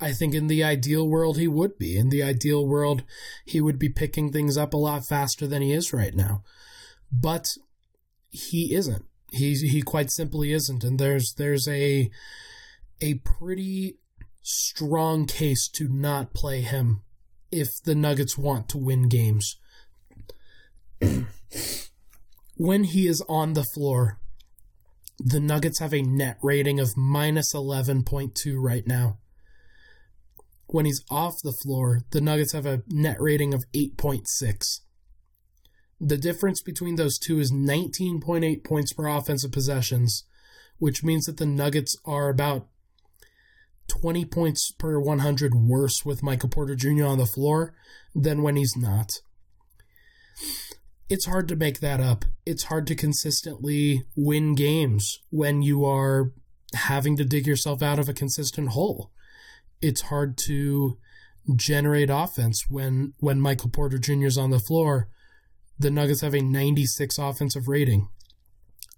I 0.00 0.12
think 0.12 0.34
in 0.34 0.48
the 0.48 0.62
ideal 0.62 1.08
world, 1.08 1.38
he 1.38 1.48
would 1.48 1.78
be. 1.78 1.96
In 1.96 2.10
the 2.10 2.22
ideal 2.22 2.66
world, 2.66 3.04
he 3.44 3.60
would 3.60 3.78
be 3.78 3.88
picking 3.88 4.30
things 4.30 4.56
up 4.56 4.74
a 4.74 4.78
lot 4.78 5.06
faster 5.06 5.46
than 5.46 5.62
he 5.62 5.72
is 5.72 5.92
right 5.92 6.14
now. 6.14 6.42
But 7.20 7.56
he 8.30 8.74
isn't. 8.74 9.04
He, 9.30 9.54
he 9.54 9.82
quite 9.82 10.10
simply 10.10 10.52
isn't. 10.52 10.84
And 10.84 10.98
there's, 10.98 11.34
there's 11.36 11.66
a, 11.68 12.10
a 13.00 13.14
pretty 13.14 13.98
strong 14.42 15.26
case 15.26 15.68
to 15.68 15.88
not 15.88 16.34
play 16.34 16.60
him 16.60 17.02
if 17.50 17.82
the 17.84 17.94
Nuggets 17.94 18.36
want 18.36 18.68
to 18.70 18.78
win 18.78 19.08
games. 19.08 19.56
when 22.56 22.84
he 22.84 23.06
is 23.06 23.22
on 23.28 23.54
the 23.54 23.64
floor, 23.64 24.18
the 25.18 25.40
Nuggets 25.40 25.78
have 25.78 25.94
a 25.94 26.02
net 26.02 26.38
rating 26.42 26.78
of 26.78 26.96
minus 26.96 27.54
11.2 27.54 28.54
right 28.58 28.86
now. 28.86 29.18
When 30.66 30.84
he's 30.84 31.04
off 31.10 31.36
the 31.42 31.56
floor, 31.62 32.00
the 32.10 32.20
Nuggets 32.20 32.52
have 32.52 32.66
a 32.66 32.82
net 32.88 33.16
rating 33.20 33.54
of 33.54 33.64
8.6. 33.72 34.80
The 36.00 36.18
difference 36.18 36.60
between 36.60 36.96
those 36.96 37.18
two 37.18 37.38
is 37.38 37.52
19.8 37.52 38.64
points 38.64 38.92
per 38.92 39.06
offensive 39.06 39.52
possessions, 39.52 40.24
which 40.78 41.02
means 41.02 41.24
that 41.26 41.38
the 41.38 41.46
Nuggets 41.46 41.96
are 42.04 42.28
about 42.28 42.68
20 43.88 44.24
points 44.26 44.70
per 44.72 44.98
100 44.98 45.54
worse 45.54 46.04
with 46.04 46.22
Michael 46.22 46.48
Porter 46.48 46.74
Jr. 46.74 47.04
on 47.04 47.18
the 47.18 47.26
floor 47.26 47.74
than 48.14 48.42
when 48.42 48.56
he's 48.56 48.76
not. 48.76 49.20
It's 51.08 51.26
hard 51.26 51.48
to 51.48 51.56
make 51.56 51.80
that 51.80 52.00
up. 52.00 52.24
It's 52.44 52.64
hard 52.64 52.86
to 52.88 52.94
consistently 52.94 54.04
win 54.16 54.54
games 54.54 55.20
when 55.30 55.62
you 55.62 55.84
are 55.84 56.32
having 56.74 57.16
to 57.16 57.24
dig 57.24 57.46
yourself 57.46 57.80
out 57.80 57.98
of 57.98 58.08
a 58.08 58.14
consistent 58.14 58.70
hole. 58.70 59.12
It's 59.80 60.02
hard 60.02 60.36
to 60.38 60.98
generate 61.54 62.10
offense 62.10 62.66
when 62.68 63.14
when 63.18 63.40
Michael 63.40 63.70
Porter 63.70 63.98
Jr. 63.98 64.26
is 64.26 64.36
on 64.36 64.50
the 64.50 64.58
floor. 64.58 65.08
The 65.78 65.90
Nuggets 65.90 66.22
have 66.22 66.34
a 66.34 66.40
96 66.40 67.18
offensive 67.18 67.68
rating. 67.68 68.08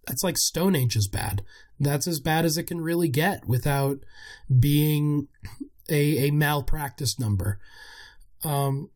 That's 0.07 0.25
like 0.25 0.39
Stone 0.39 0.75
Age 0.75 0.97
is 0.97 1.09
bad. 1.09 1.43
That's 1.79 2.07
as 2.07 2.21
bad 2.21 2.45
as 2.45 2.57
it 2.57 2.65
can 2.65 2.81
really 2.81 3.09
get 3.09 3.47
without 3.47 3.99
being 4.59 5.29
a, 5.91 6.29
a 6.29 6.31
malpractice 6.31 7.19
number. 7.19 7.59
Um, 8.45 8.91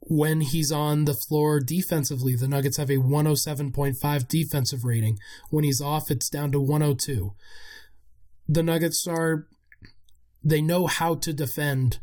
when 0.00 0.40
he's 0.40 0.72
on 0.72 1.04
the 1.04 1.14
floor 1.14 1.60
defensively, 1.60 2.34
the 2.34 2.48
Nuggets 2.48 2.76
have 2.76 2.90
a 2.90 2.96
107.5 2.96 4.28
defensive 4.28 4.84
rating. 4.84 5.18
When 5.50 5.64
he's 5.64 5.80
off, 5.80 6.10
it's 6.10 6.28
down 6.28 6.52
to 6.52 6.60
102. 6.60 7.32
The 8.48 8.62
Nuggets 8.62 9.06
are, 9.06 9.46
they 10.42 10.60
know 10.60 10.86
how 10.86 11.14
to 11.14 11.32
defend 11.32 12.00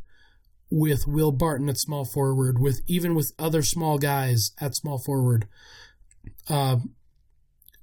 with 0.71 1.07
Will 1.07 1.31
Barton 1.31 1.69
at 1.69 1.77
small 1.77 2.05
forward, 2.05 2.59
with 2.59 2.81
even 2.87 3.15
with 3.15 3.31
other 3.39 3.61
small 3.61 3.97
guys 3.97 4.51
at 4.59 4.75
small 4.75 4.99
forward. 4.99 5.47
Uh, 6.47 6.77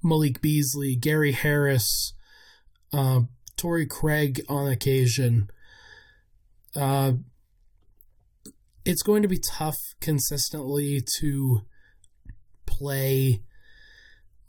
Malik 0.03 0.41
Beasley, 0.41 0.95
Gary 0.95 1.33
Harris, 1.33 2.13
uh, 2.93 3.21
Torrey 3.57 3.85
Craig 3.85 4.41
on 4.47 4.71
occasion. 4.71 5.49
Uh, 6.75 7.13
it's 8.85 9.01
going 9.01 9.21
to 9.21 9.27
be 9.27 9.39
tough 9.39 9.77
consistently 9.99 11.01
to 11.19 11.61
play 12.65 13.41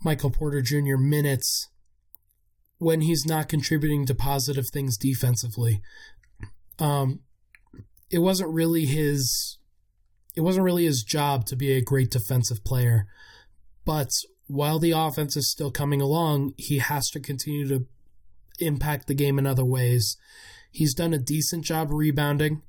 Michael 0.04 0.30
Porter 0.30 0.62
Jr. 0.62 0.96
minutes 0.96 1.70
when 2.78 3.00
he's 3.00 3.26
not 3.26 3.48
contributing 3.48 4.06
to 4.06 4.14
positive 4.14 4.66
things 4.72 4.96
defensively. 4.96 5.80
Um, 6.78 7.20
it 8.10 8.18
wasn't 8.18 8.50
really 8.50 8.86
his 8.86 9.58
it 10.36 10.42
wasn't 10.42 10.64
really 10.64 10.84
his 10.84 11.02
job 11.02 11.46
to 11.46 11.56
be 11.56 11.72
a 11.72 11.82
great 11.82 12.10
defensive 12.10 12.64
player, 12.64 13.06
but 13.84 14.10
while 14.46 14.78
the 14.78 14.92
offense 14.92 15.36
is 15.36 15.50
still 15.50 15.70
coming 15.70 16.00
along, 16.00 16.54
he 16.56 16.78
has 16.78 17.10
to 17.10 17.20
continue 17.20 17.68
to 17.68 17.86
impact 18.58 19.06
the 19.06 19.14
game 19.14 19.38
in 19.38 19.46
other 19.46 19.64
ways. 19.64 20.16
He's 20.70 20.94
done 20.94 21.12
a 21.12 21.18
decent 21.18 21.64
job 21.64 21.90
rebounding. 21.90 22.62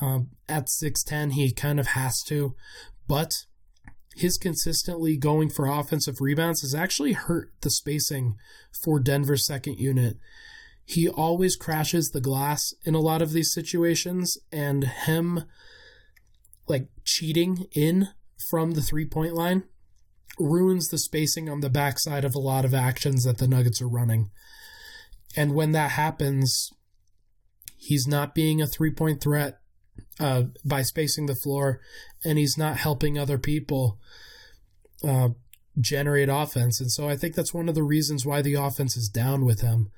Um, 0.00 0.30
at 0.48 0.66
6'10, 0.66 1.32
he 1.32 1.52
kind 1.52 1.78
of 1.78 1.88
has 1.88 2.22
to, 2.28 2.54
but 3.06 3.44
his 4.16 4.38
consistently 4.38 5.16
going 5.16 5.50
for 5.50 5.66
offensive 5.66 6.20
rebounds 6.20 6.62
has 6.62 6.74
actually 6.74 7.12
hurt 7.12 7.52
the 7.60 7.70
spacing 7.70 8.36
for 8.82 8.98
Denver's 8.98 9.46
second 9.46 9.78
unit. 9.78 10.16
He 10.90 11.08
always 11.08 11.54
crashes 11.54 12.10
the 12.10 12.20
glass 12.20 12.74
in 12.84 12.96
a 12.96 13.00
lot 13.00 13.22
of 13.22 13.30
these 13.30 13.54
situations, 13.54 14.36
and 14.50 14.82
him 14.82 15.44
like 16.66 16.88
cheating 17.04 17.68
in 17.70 18.08
from 18.50 18.72
the 18.72 18.82
three 18.82 19.04
point 19.04 19.34
line 19.34 19.62
ruins 20.36 20.88
the 20.88 20.98
spacing 20.98 21.48
on 21.48 21.60
the 21.60 21.70
backside 21.70 22.24
of 22.24 22.34
a 22.34 22.40
lot 22.40 22.64
of 22.64 22.74
actions 22.74 23.22
that 23.22 23.38
the 23.38 23.46
Nuggets 23.46 23.80
are 23.80 23.88
running. 23.88 24.30
And 25.36 25.54
when 25.54 25.70
that 25.72 25.92
happens, 25.92 26.70
he's 27.76 28.08
not 28.08 28.34
being 28.34 28.60
a 28.60 28.66
three 28.66 28.90
point 28.90 29.20
threat 29.20 29.60
uh, 30.18 30.44
by 30.64 30.82
spacing 30.82 31.26
the 31.26 31.36
floor, 31.36 31.80
and 32.24 32.36
he's 32.36 32.58
not 32.58 32.78
helping 32.78 33.16
other 33.16 33.38
people 33.38 34.00
uh, 35.04 35.28
generate 35.80 36.28
offense. 36.28 36.80
And 36.80 36.90
so 36.90 37.08
I 37.08 37.16
think 37.16 37.34
that's 37.34 37.54
one 37.54 37.68
of 37.68 37.74
the 37.74 37.82
reasons 37.82 38.26
why 38.26 38.42
the 38.42 38.54
offense 38.54 38.96
is 38.96 39.08
down 39.08 39.44
with 39.44 39.60
him. 39.60 39.90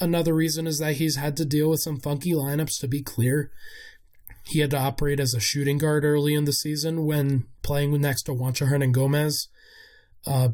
Another 0.00 0.34
reason 0.34 0.66
is 0.66 0.78
that 0.78 0.94
he's 0.94 1.16
had 1.16 1.36
to 1.38 1.44
deal 1.44 1.70
with 1.70 1.80
some 1.80 1.98
funky 1.98 2.32
lineups, 2.32 2.78
to 2.80 2.88
be 2.88 3.02
clear. 3.02 3.50
He 4.44 4.60
had 4.60 4.70
to 4.70 4.78
operate 4.78 5.20
as 5.20 5.34
a 5.34 5.40
shooting 5.40 5.78
guard 5.78 6.04
early 6.04 6.34
in 6.34 6.44
the 6.44 6.52
season 6.52 7.04
when 7.04 7.46
playing 7.62 8.00
next 8.00 8.22
to 8.24 8.32
Juancho 8.32 8.70
Hernangomez. 8.70 9.48
Uh, 10.26 10.50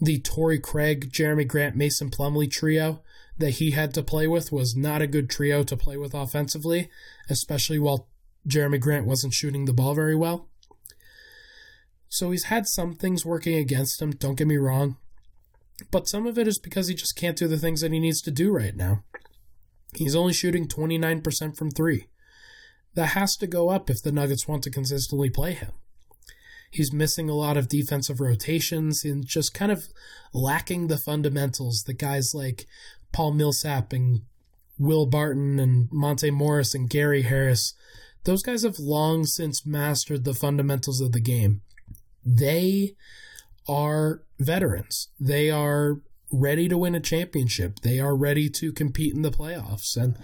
the 0.00 0.20
Torrey 0.20 0.58
Craig, 0.58 1.12
Jerami 1.12 1.46
Grant, 1.46 1.76
Mason 1.76 2.10
Plumlee 2.10 2.50
trio 2.50 3.02
that 3.36 3.50
he 3.50 3.72
had 3.72 3.94
to 3.94 4.02
play 4.02 4.26
with 4.26 4.52
was 4.52 4.76
not 4.76 5.02
a 5.02 5.06
good 5.06 5.28
trio 5.28 5.62
to 5.64 5.76
play 5.76 5.96
with 5.96 6.14
offensively, 6.14 6.88
especially 7.28 7.78
while 7.78 8.08
Jerami 8.48 8.80
Grant 8.80 9.06
wasn't 9.06 9.34
shooting 9.34 9.64
the 9.64 9.72
ball 9.72 9.94
very 9.94 10.16
well. 10.16 10.48
So 12.08 12.30
he's 12.30 12.44
had 12.44 12.66
some 12.66 12.94
things 12.94 13.26
working 13.26 13.54
against 13.54 14.00
him, 14.00 14.12
don't 14.12 14.36
get 14.36 14.46
me 14.46 14.56
wrong. 14.56 14.96
But 15.90 16.08
some 16.08 16.26
of 16.26 16.38
it 16.38 16.48
is 16.48 16.58
because 16.58 16.88
he 16.88 16.94
just 16.94 17.16
can't 17.16 17.36
do 17.36 17.46
the 17.46 17.58
things 17.58 17.80
that 17.82 17.92
he 17.92 18.00
needs 18.00 18.20
to 18.22 18.30
do 18.30 18.50
right 18.50 18.74
now. 18.74 19.04
He's 19.94 20.16
only 20.16 20.32
shooting 20.32 20.66
29% 20.66 21.56
from 21.56 21.70
three. 21.70 22.08
That 22.94 23.08
has 23.08 23.36
to 23.36 23.46
go 23.46 23.68
up 23.68 23.88
if 23.88 24.02
the 24.02 24.12
Nuggets 24.12 24.48
want 24.48 24.62
to 24.64 24.70
consistently 24.70 25.30
play 25.30 25.52
him. 25.52 25.72
He's 26.70 26.92
missing 26.92 27.30
a 27.30 27.34
lot 27.34 27.56
of 27.56 27.68
defensive 27.68 28.20
rotations 28.20 29.04
and 29.04 29.24
just 29.26 29.54
kind 29.54 29.72
of 29.72 29.88
lacking 30.34 30.88
the 30.88 30.98
fundamentals 30.98 31.84
that 31.86 31.94
guys 31.94 32.32
like 32.34 32.66
Paul 33.12 33.32
Millsap 33.32 33.92
and 33.92 34.22
Will 34.78 35.06
Barton 35.06 35.58
and 35.58 35.88
Monte 35.90 36.30
Morris 36.30 36.74
and 36.74 36.90
Gary 36.90 37.22
Harris, 37.22 37.74
those 38.24 38.42
guys 38.42 38.62
have 38.62 38.78
long 38.78 39.24
since 39.24 39.64
mastered 39.64 40.24
the 40.24 40.34
fundamentals 40.34 41.00
of 41.00 41.12
the 41.12 41.20
game. 41.20 41.62
They 42.36 42.96
are 43.66 44.22
veterans. 44.38 45.08
They 45.18 45.50
are 45.50 46.00
ready 46.30 46.68
to 46.68 46.76
win 46.76 46.94
a 46.94 47.00
championship. 47.00 47.80
They 47.80 47.98
are 48.00 48.14
ready 48.14 48.50
to 48.50 48.72
compete 48.72 49.14
in 49.14 49.22
the 49.22 49.30
playoffs. 49.30 49.96
And 49.96 50.16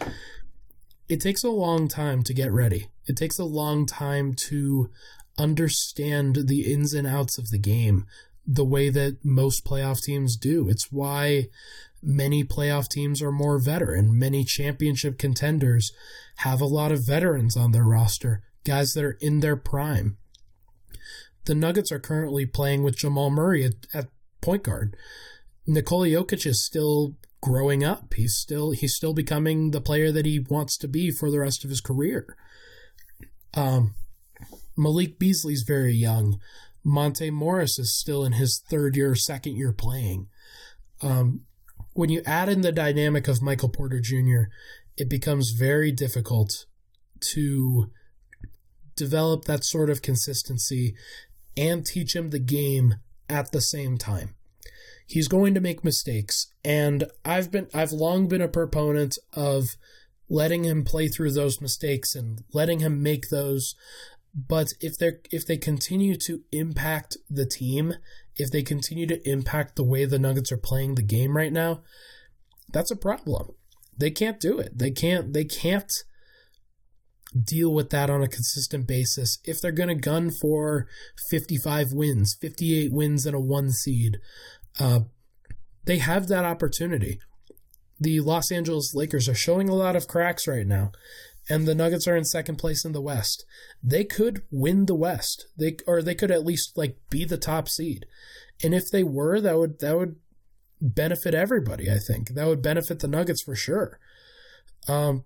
it 1.08 1.20
takes 1.20 1.42
a 1.42 1.50
long 1.50 1.88
time 1.88 2.22
to 2.24 2.34
get 2.34 2.52
ready. 2.52 2.88
It 3.06 3.16
takes 3.16 3.38
a 3.38 3.44
long 3.44 3.86
time 3.86 4.34
to 4.34 4.90
understand 5.38 6.46
the 6.46 6.72
ins 6.72 6.94
and 6.94 7.06
outs 7.06 7.38
of 7.38 7.50
the 7.50 7.58
game 7.58 8.06
the 8.46 8.64
way 8.64 8.90
that 8.90 9.24
most 9.24 9.64
playoff 9.64 10.02
teams 10.02 10.36
do. 10.36 10.68
It's 10.68 10.92
why 10.92 11.48
many 12.02 12.44
playoff 12.44 12.88
teams 12.88 13.22
are 13.22 13.32
more 13.32 13.58
veteran. 13.58 14.18
Many 14.18 14.44
championship 14.44 15.18
contenders 15.18 15.92
have 16.36 16.60
a 16.60 16.66
lot 16.66 16.92
of 16.92 17.06
veterans 17.06 17.56
on 17.56 17.72
their 17.72 17.84
roster, 17.84 18.42
guys 18.64 18.92
that 18.92 19.04
are 19.04 19.16
in 19.20 19.40
their 19.40 19.56
prime. 19.56 20.18
The 21.46 21.54
Nuggets 21.54 21.92
are 21.92 22.00
currently 22.00 22.46
playing 22.46 22.82
with 22.82 22.96
Jamal 22.96 23.30
Murray 23.30 23.64
at, 23.64 23.74
at 23.92 24.08
point 24.40 24.62
guard. 24.62 24.96
Nikola 25.66 26.08
Jokic 26.08 26.46
is 26.46 26.64
still 26.64 27.14
growing 27.40 27.84
up. 27.84 28.14
He's 28.14 28.34
still 28.34 28.70
he's 28.70 28.94
still 28.94 29.12
becoming 29.12 29.70
the 29.70 29.80
player 29.80 30.10
that 30.12 30.26
he 30.26 30.38
wants 30.38 30.76
to 30.78 30.88
be 30.88 31.10
for 31.10 31.30
the 31.30 31.40
rest 31.40 31.64
of 31.64 31.70
his 31.70 31.80
career. 31.80 32.36
Um, 33.54 33.94
Malik 34.76 35.18
Beasley's 35.18 35.62
very 35.62 35.94
young. 35.94 36.40
Monte 36.82 37.30
Morris 37.30 37.78
is 37.78 37.98
still 37.98 38.24
in 38.24 38.32
his 38.32 38.62
third 38.68 38.96
year, 38.96 39.14
second 39.14 39.56
year 39.56 39.72
playing. 39.72 40.28
Um, 41.02 41.42
when 41.92 42.10
you 42.10 42.22
add 42.26 42.48
in 42.48 42.60
the 42.60 42.72
dynamic 42.72 43.28
of 43.28 43.40
Michael 43.40 43.68
Porter 43.68 44.00
Jr., 44.00 44.50
it 44.96 45.08
becomes 45.08 45.54
very 45.56 45.92
difficult 45.92 46.66
to 47.32 47.90
develop 48.96 49.44
that 49.44 49.64
sort 49.64 49.90
of 49.90 50.02
consistency 50.02 50.94
and 51.56 51.84
teach 51.84 52.14
him 52.14 52.30
the 52.30 52.38
game 52.38 52.96
at 53.28 53.52
the 53.52 53.60
same 53.60 53.96
time. 53.98 54.34
He's 55.06 55.28
going 55.28 55.54
to 55.54 55.60
make 55.60 55.84
mistakes, 55.84 56.48
and 56.64 57.04
I've 57.24 57.50
been 57.50 57.68
I've 57.74 57.92
long 57.92 58.26
been 58.26 58.40
a 58.40 58.48
proponent 58.48 59.18
of 59.34 59.76
letting 60.30 60.64
him 60.64 60.84
play 60.84 61.08
through 61.08 61.32
those 61.32 61.60
mistakes 61.60 62.14
and 62.14 62.42
letting 62.54 62.80
him 62.80 63.02
make 63.02 63.28
those 63.28 63.74
but 64.34 64.72
if 64.80 64.98
they 64.98 65.12
if 65.30 65.46
they 65.46 65.56
continue 65.56 66.16
to 66.16 66.42
impact 66.50 67.16
the 67.30 67.46
team, 67.46 67.94
if 68.36 68.50
they 68.50 68.62
continue 68.62 69.06
to 69.06 69.28
impact 69.28 69.76
the 69.76 69.84
way 69.84 70.04
the 70.04 70.18
Nuggets 70.18 70.50
are 70.50 70.56
playing 70.56 70.96
the 70.96 71.02
game 71.02 71.36
right 71.36 71.52
now, 71.52 71.82
that's 72.72 72.90
a 72.90 72.96
problem. 72.96 73.52
They 73.96 74.10
can't 74.10 74.40
do 74.40 74.58
it. 74.58 74.76
They 74.76 74.90
can't 74.90 75.32
they 75.32 75.44
can't 75.44 75.92
deal 77.42 77.72
with 77.72 77.90
that 77.90 78.10
on 78.10 78.22
a 78.22 78.28
consistent 78.28 78.86
basis 78.86 79.38
if 79.44 79.60
they're 79.60 79.72
going 79.72 79.88
to 79.88 79.94
gun 79.94 80.30
for 80.30 80.86
55 81.30 81.92
wins, 81.92 82.36
58 82.40 82.92
wins 82.92 83.26
and 83.26 83.34
a 83.34 83.40
1 83.40 83.70
seed. 83.70 84.18
Uh, 84.78 85.00
they 85.84 85.98
have 85.98 86.28
that 86.28 86.44
opportunity. 86.44 87.18
The 88.00 88.20
Los 88.20 88.50
Angeles 88.50 88.94
Lakers 88.94 89.28
are 89.28 89.34
showing 89.34 89.68
a 89.68 89.74
lot 89.74 89.96
of 89.96 90.08
cracks 90.08 90.46
right 90.46 90.66
now 90.66 90.92
and 91.48 91.66
the 91.66 91.74
Nuggets 91.74 92.08
are 92.08 92.16
in 92.16 92.24
second 92.24 92.56
place 92.56 92.84
in 92.84 92.92
the 92.92 93.00
West. 93.00 93.44
They 93.82 94.04
could 94.04 94.42
win 94.50 94.86
the 94.86 94.94
West. 94.94 95.46
They 95.58 95.76
or 95.86 96.02
they 96.02 96.14
could 96.14 96.30
at 96.30 96.44
least 96.44 96.76
like 96.76 96.96
be 97.10 97.24
the 97.24 97.36
top 97.36 97.68
seed. 97.68 98.06
And 98.62 98.74
if 98.74 98.90
they 98.90 99.04
were, 99.04 99.40
that 99.40 99.58
would 99.58 99.80
that 99.80 99.96
would 99.96 100.16
benefit 100.80 101.34
everybody, 101.34 101.90
I 101.90 101.98
think. 101.98 102.30
That 102.30 102.46
would 102.46 102.62
benefit 102.62 103.00
the 103.00 103.08
Nuggets 103.08 103.42
for 103.42 103.54
sure. 103.54 103.98
Um 104.88 105.24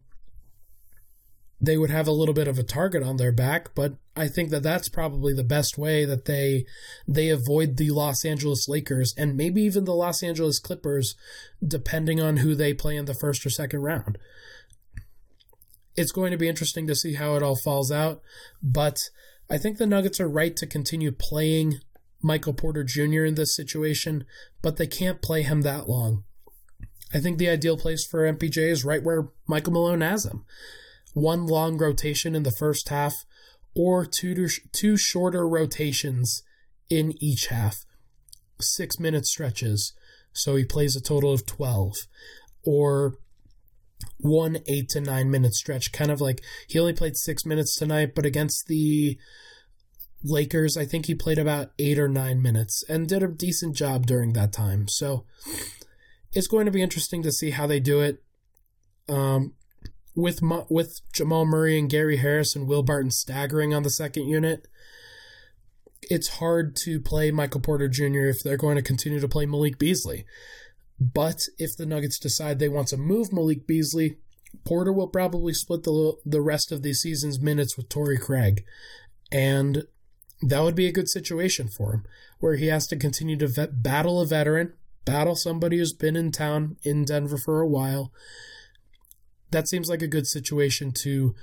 they 1.61 1.77
would 1.77 1.90
have 1.90 2.07
a 2.07 2.12
little 2.12 2.35
bit 2.35 2.49
of 2.49 2.59
a 2.59 2.62
target 2.62 3.03
on 3.03 3.16
their 3.16 3.33
back, 3.33 3.75
but 3.75 3.94
I 4.14 4.29
think 4.29 4.51
that 4.51 4.62
that's 4.62 4.88
probably 4.88 5.35
the 5.35 5.44
best 5.44 5.77
way 5.77 6.05
that 6.05 6.25
they 6.27 6.64
they 7.07 7.29
avoid 7.29 7.77
the 7.77 7.90
Los 7.90 8.25
Angeles 8.25 8.68
Lakers 8.68 9.14
and 9.16 9.37
maybe 9.37 9.62
even 9.62 9.85
the 9.85 9.94
Los 9.94 10.23
Angeles 10.23 10.59
Clippers 10.59 11.16
depending 11.66 12.21
on 12.21 12.38
who 12.38 12.55
they 12.55 12.75
play 12.75 12.97
in 12.97 13.07
the 13.07 13.14
first 13.14 13.44
or 13.44 13.51
second 13.51 13.81
round 13.81 14.18
it's 15.99 16.12
going 16.12 16.31
to 16.31 16.38
be 16.38 16.49
interesting 16.49 16.87
to 16.87 16.94
see 16.94 17.14
how 17.14 17.35
it 17.35 17.42
all 17.42 17.57
falls 17.57 17.90
out. 17.90 18.23
But 18.62 19.11
I 19.51 19.59
think 19.59 19.77
the 19.79 19.87
Nuggets 19.87 20.21
are 20.21 20.29
right 20.29 20.57
to 20.57 20.66
continue 20.66 21.11
playing 21.11 21.81
Michael 22.23 22.53
Porter 22.53 22.85
Jr. 22.85 23.25
in 23.25 23.35
this 23.35 23.55
situation, 23.55 24.25
but 24.62 24.77
they 24.77 24.87
can't 24.87 25.21
play 25.21 25.42
him 25.42 25.62
that 25.62 25.88
long. 25.88 26.23
I 27.12 27.18
think 27.18 27.38
the 27.38 27.49
ideal 27.49 27.77
place 27.77 28.07
for 28.07 28.33
MPJ 28.33 28.59
is 28.59 28.85
right 28.85 29.03
where 29.03 29.29
Michael 29.49 29.73
Malone 29.73 30.03
has 30.03 30.25
him. 30.25 30.44
One 31.18 31.46
long 31.46 31.78
rotation 31.78 32.37
in 32.37 32.44
the 32.44 32.52
first 32.52 32.90
half, 32.90 33.24
or 33.74 34.07
two 34.07 34.48
two 34.72 34.96
shorter 34.96 35.48
rotations 35.48 36.42
in 36.88 37.12
each 37.20 37.48
half. 37.48 37.85
Six 38.61 39.00
minute 39.00 39.26
stretches, 39.26 39.94
so 40.33 40.54
he 40.54 40.64
plays 40.64 40.94
a 40.94 41.00
total 41.00 41.33
of 41.33 41.44
12. 41.44 42.07
Or 42.64 43.14
one 44.18 44.59
eight 44.68 44.88
to 44.90 45.00
nine 45.00 45.28
minute 45.28 45.54
stretch. 45.54 45.90
Kind 45.90 46.12
of 46.12 46.20
like 46.20 46.40
he 46.68 46.78
only 46.78 46.92
played 46.92 47.16
six 47.16 47.44
minutes 47.44 47.74
tonight, 47.74 48.14
but 48.14 48.24
against 48.24 48.66
the 48.68 49.18
Lakers, 50.22 50.76
I 50.76 50.85
think 50.85 51.07
he 51.07 51.16
played 51.16 51.38
about 51.38 51.72
eight 51.81 51.98
or 51.98 52.09
nine 52.09 52.40
minutes 52.40 52.85
and 52.88 53.09
did 53.09 53.24
a 53.24 53.28
decent 53.28 53.76
job 53.76 54.07
during 54.07 54.35
that 54.35 54.52
time. 54.52 54.87
So 54.87 55.24
it's 56.33 56.46
going 56.46 56.66
to 56.66 56.72
be 56.72 56.83
interesting 56.83 57.22
to 57.22 57.33
see 57.33 57.50
how 57.50 57.66
they 57.66 57.81
do 57.81 58.00
it. 58.00 58.22
Um, 59.09 59.54
with 60.14 60.40
with 60.68 61.01
Jamal 61.12 61.44
Murray 61.44 61.79
and 61.79 61.90
Gary 61.90 62.16
Harris 62.16 62.57
and 62.57 62.66
Will 62.66 62.83
Barton 62.83 63.11
staggering 63.11 63.75
on 63.75 63.83
the 63.83 63.90
second 63.90 64.27
unit, 64.29 64.66
it's 66.03 66.38
hard 66.38 66.77
to 66.77 67.01
play 67.01 67.31
Michael 67.31 67.61
Porter 67.61 67.88
Jr. 67.88 68.27
if 68.27 68.42
they're 68.42 68.57
going 68.57 68.77
to 68.77 68.83
continue 68.83 69.21
to 69.21 69.29
play 69.29 69.47
Malik 69.47 69.79
Beasley. 69.79 70.25
But 71.01 71.42
if 71.59 71.77
the 71.77 71.87
Nuggets 71.87 72.18
decide 72.18 72.59
they 72.59 72.68
want 72.68 72.88
to 72.88 72.97
move 72.97 73.33
Malik 73.33 73.66
Beasley, 73.66 74.18
Porter 74.64 74.92
will 74.92 75.09
probably 75.09 75.53
split 75.53 75.85
the 75.85 76.14
the 76.25 76.40
rest 76.40 76.73
of 76.73 76.83
the 76.83 76.94
season's 76.94 77.40
minutes 77.40 77.77
with 77.77 77.88
Torrey 77.88 78.18
Craig, 78.18 78.64
and 79.31 79.85
that 80.42 80.62
would 80.62 80.75
be 80.75 80.87
a 80.87 80.92
good 80.92 81.09
situation 81.09 81.68
for 81.68 81.92
him, 81.92 82.05
where 82.38 82.57
he 82.57 82.66
has 82.66 82.87
to 82.88 82.97
continue 82.97 83.37
to 83.37 83.49
vet, 83.49 83.83
battle 83.83 84.21
a 84.21 84.27
veteran, 84.27 84.73
battle 85.05 85.35
somebody 85.35 85.79
who's 85.79 85.92
been 85.92 86.16
in 86.16 86.33
town 86.33 86.77
in 86.83 87.05
Denver 87.05 87.38
for 87.38 87.61
a 87.61 87.68
while. 87.68 88.12
That 89.50 89.68
seems 89.68 89.88
like 89.88 90.02
a 90.02 90.08
good 90.08 90.26
situation 90.26 90.92
to 91.02 91.34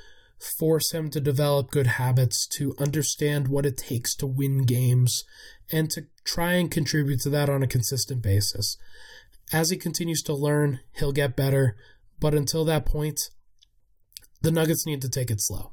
force 0.60 0.92
him 0.92 1.10
to 1.12 1.20
develop 1.20 1.72
good 1.72 1.88
habits, 1.88 2.46
to 2.48 2.76
understand 2.78 3.48
what 3.48 3.66
it 3.66 3.78
takes 3.78 4.16
to 4.16 4.28
win 4.28 4.64
games, 4.64 5.24
and 5.72 5.90
to 5.92 6.04
try 6.24 6.54
and 6.54 6.70
contribute 6.70 7.22
to 7.22 7.30
that 7.30 7.50
on 7.50 7.64
a 7.64 7.68
consistent 7.68 8.22
basis. 8.22 8.78
As 9.52 9.70
he 9.70 9.78
continues 9.78 10.22
to 10.24 10.34
learn, 10.34 10.80
he'll 10.98 11.12
get 11.12 11.36
better, 11.36 11.76
but 12.20 12.34
until 12.34 12.66
that 12.66 12.86
point, 12.86 13.30
the 14.42 14.52
Nuggets 14.52 14.86
need 14.86 15.02
to 15.02 15.10
take 15.10 15.32
it 15.32 15.42
slow. 15.42 15.72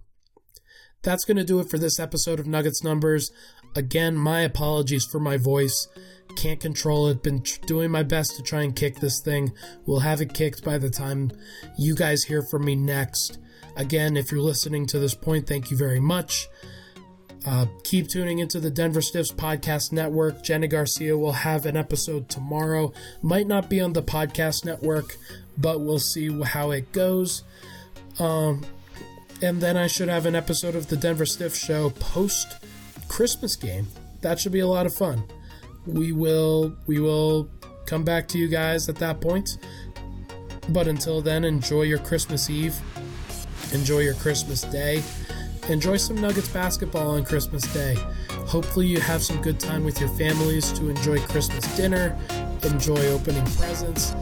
That's 1.02 1.24
going 1.24 1.36
to 1.36 1.44
do 1.44 1.58
it 1.58 1.68
for 1.68 1.78
this 1.78 1.98
episode 1.98 2.38
of 2.38 2.46
Nuggets 2.46 2.84
Numbers. 2.84 3.30
Again, 3.74 4.16
my 4.16 4.40
apologies 4.42 5.04
for 5.04 5.18
my 5.18 5.36
voice. 5.36 5.88
Can't 6.36 6.60
control 6.60 7.08
it. 7.08 7.22
Been 7.22 7.42
doing 7.66 7.90
my 7.90 8.02
best 8.02 8.36
to 8.36 8.42
try 8.42 8.62
and 8.62 8.74
kick 8.74 9.00
this 9.00 9.20
thing. 9.20 9.52
We'll 9.86 10.00
have 10.00 10.20
it 10.20 10.34
kicked 10.34 10.64
by 10.64 10.78
the 10.78 10.90
time 10.90 11.32
you 11.78 11.94
guys 11.94 12.24
hear 12.24 12.42
from 12.42 12.64
me 12.64 12.74
next. 12.74 13.38
Again, 13.76 14.16
if 14.16 14.30
you're 14.30 14.40
listening 14.40 14.86
to 14.86 14.98
this 14.98 15.14
point, 15.14 15.46
thank 15.46 15.70
you 15.70 15.76
very 15.76 16.00
much. 16.00 16.48
Uh, 17.44 17.66
keep 17.82 18.08
tuning 18.08 18.38
into 18.38 18.60
the 18.60 18.70
Denver 18.70 19.00
Stiffs 19.00 19.32
podcast 19.32 19.90
network. 19.90 20.42
Jenny 20.42 20.68
Garcia 20.68 21.16
will 21.18 21.32
have 21.32 21.66
an 21.66 21.76
episode 21.76 22.28
tomorrow. 22.28 22.92
Might 23.20 23.46
not 23.46 23.68
be 23.68 23.80
on 23.80 23.94
the 23.94 24.02
podcast 24.02 24.64
network, 24.64 25.16
but 25.58 25.80
we'll 25.80 25.98
see 25.98 26.40
how 26.42 26.70
it 26.70 26.92
goes. 26.92 27.42
Um, 28.20 28.64
and 29.40 29.60
then 29.60 29.76
I 29.76 29.88
should 29.88 30.08
have 30.08 30.26
an 30.26 30.36
episode 30.36 30.76
of 30.76 30.86
the 30.86 30.96
Denver 30.96 31.26
Stiff 31.26 31.56
Show 31.56 31.90
post 31.90 32.58
Christmas 33.12 33.56
game. 33.56 33.86
That 34.22 34.40
should 34.40 34.52
be 34.52 34.60
a 34.60 34.66
lot 34.66 34.86
of 34.86 34.94
fun. 34.94 35.22
We 35.86 36.12
will 36.12 36.74
we 36.86 36.98
will 36.98 37.46
come 37.84 38.04
back 38.04 38.26
to 38.28 38.38
you 38.38 38.48
guys 38.48 38.88
at 38.88 38.96
that 38.96 39.20
point. 39.20 39.58
But 40.70 40.88
until 40.88 41.20
then, 41.20 41.44
enjoy 41.44 41.82
your 41.82 41.98
Christmas 41.98 42.48
Eve. 42.48 42.74
Enjoy 43.74 43.98
your 43.98 44.14
Christmas 44.14 44.62
Day. 44.62 45.02
Enjoy 45.68 45.98
some 45.98 46.22
Nuggets 46.22 46.48
basketball 46.48 47.10
on 47.10 47.24
Christmas 47.26 47.70
Day. 47.74 47.96
Hopefully, 48.46 48.86
you 48.86 48.98
have 48.98 49.22
some 49.22 49.42
good 49.42 49.60
time 49.60 49.84
with 49.84 50.00
your 50.00 50.08
families 50.10 50.72
to 50.72 50.88
enjoy 50.88 51.18
Christmas 51.20 51.64
dinner, 51.76 52.16
enjoy 52.62 53.08
opening 53.08 53.44
presents. 53.56 54.14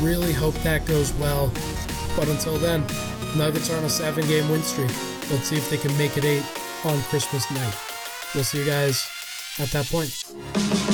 Really 0.00 0.32
hope 0.32 0.54
that 0.62 0.86
goes 0.86 1.12
well. 1.14 1.50
But 2.14 2.28
until 2.28 2.56
then, 2.58 2.84
Nuggets 3.36 3.68
are 3.70 3.78
on 3.78 3.84
a 3.84 3.90
seven 3.90 4.24
game 4.28 4.48
win 4.48 4.62
streak. 4.62 4.92
Let's 5.28 5.48
see 5.48 5.56
if 5.56 5.68
they 5.70 5.76
can 5.76 5.96
make 5.98 6.16
it 6.16 6.24
eight 6.24 6.44
on 6.84 7.00
Christmas 7.02 7.50
night. 7.50 7.87
We'll 8.34 8.44
see 8.44 8.58
you 8.58 8.66
guys 8.66 9.08
at 9.58 9.68
that 9.70 9.86
point. 9.86 10.87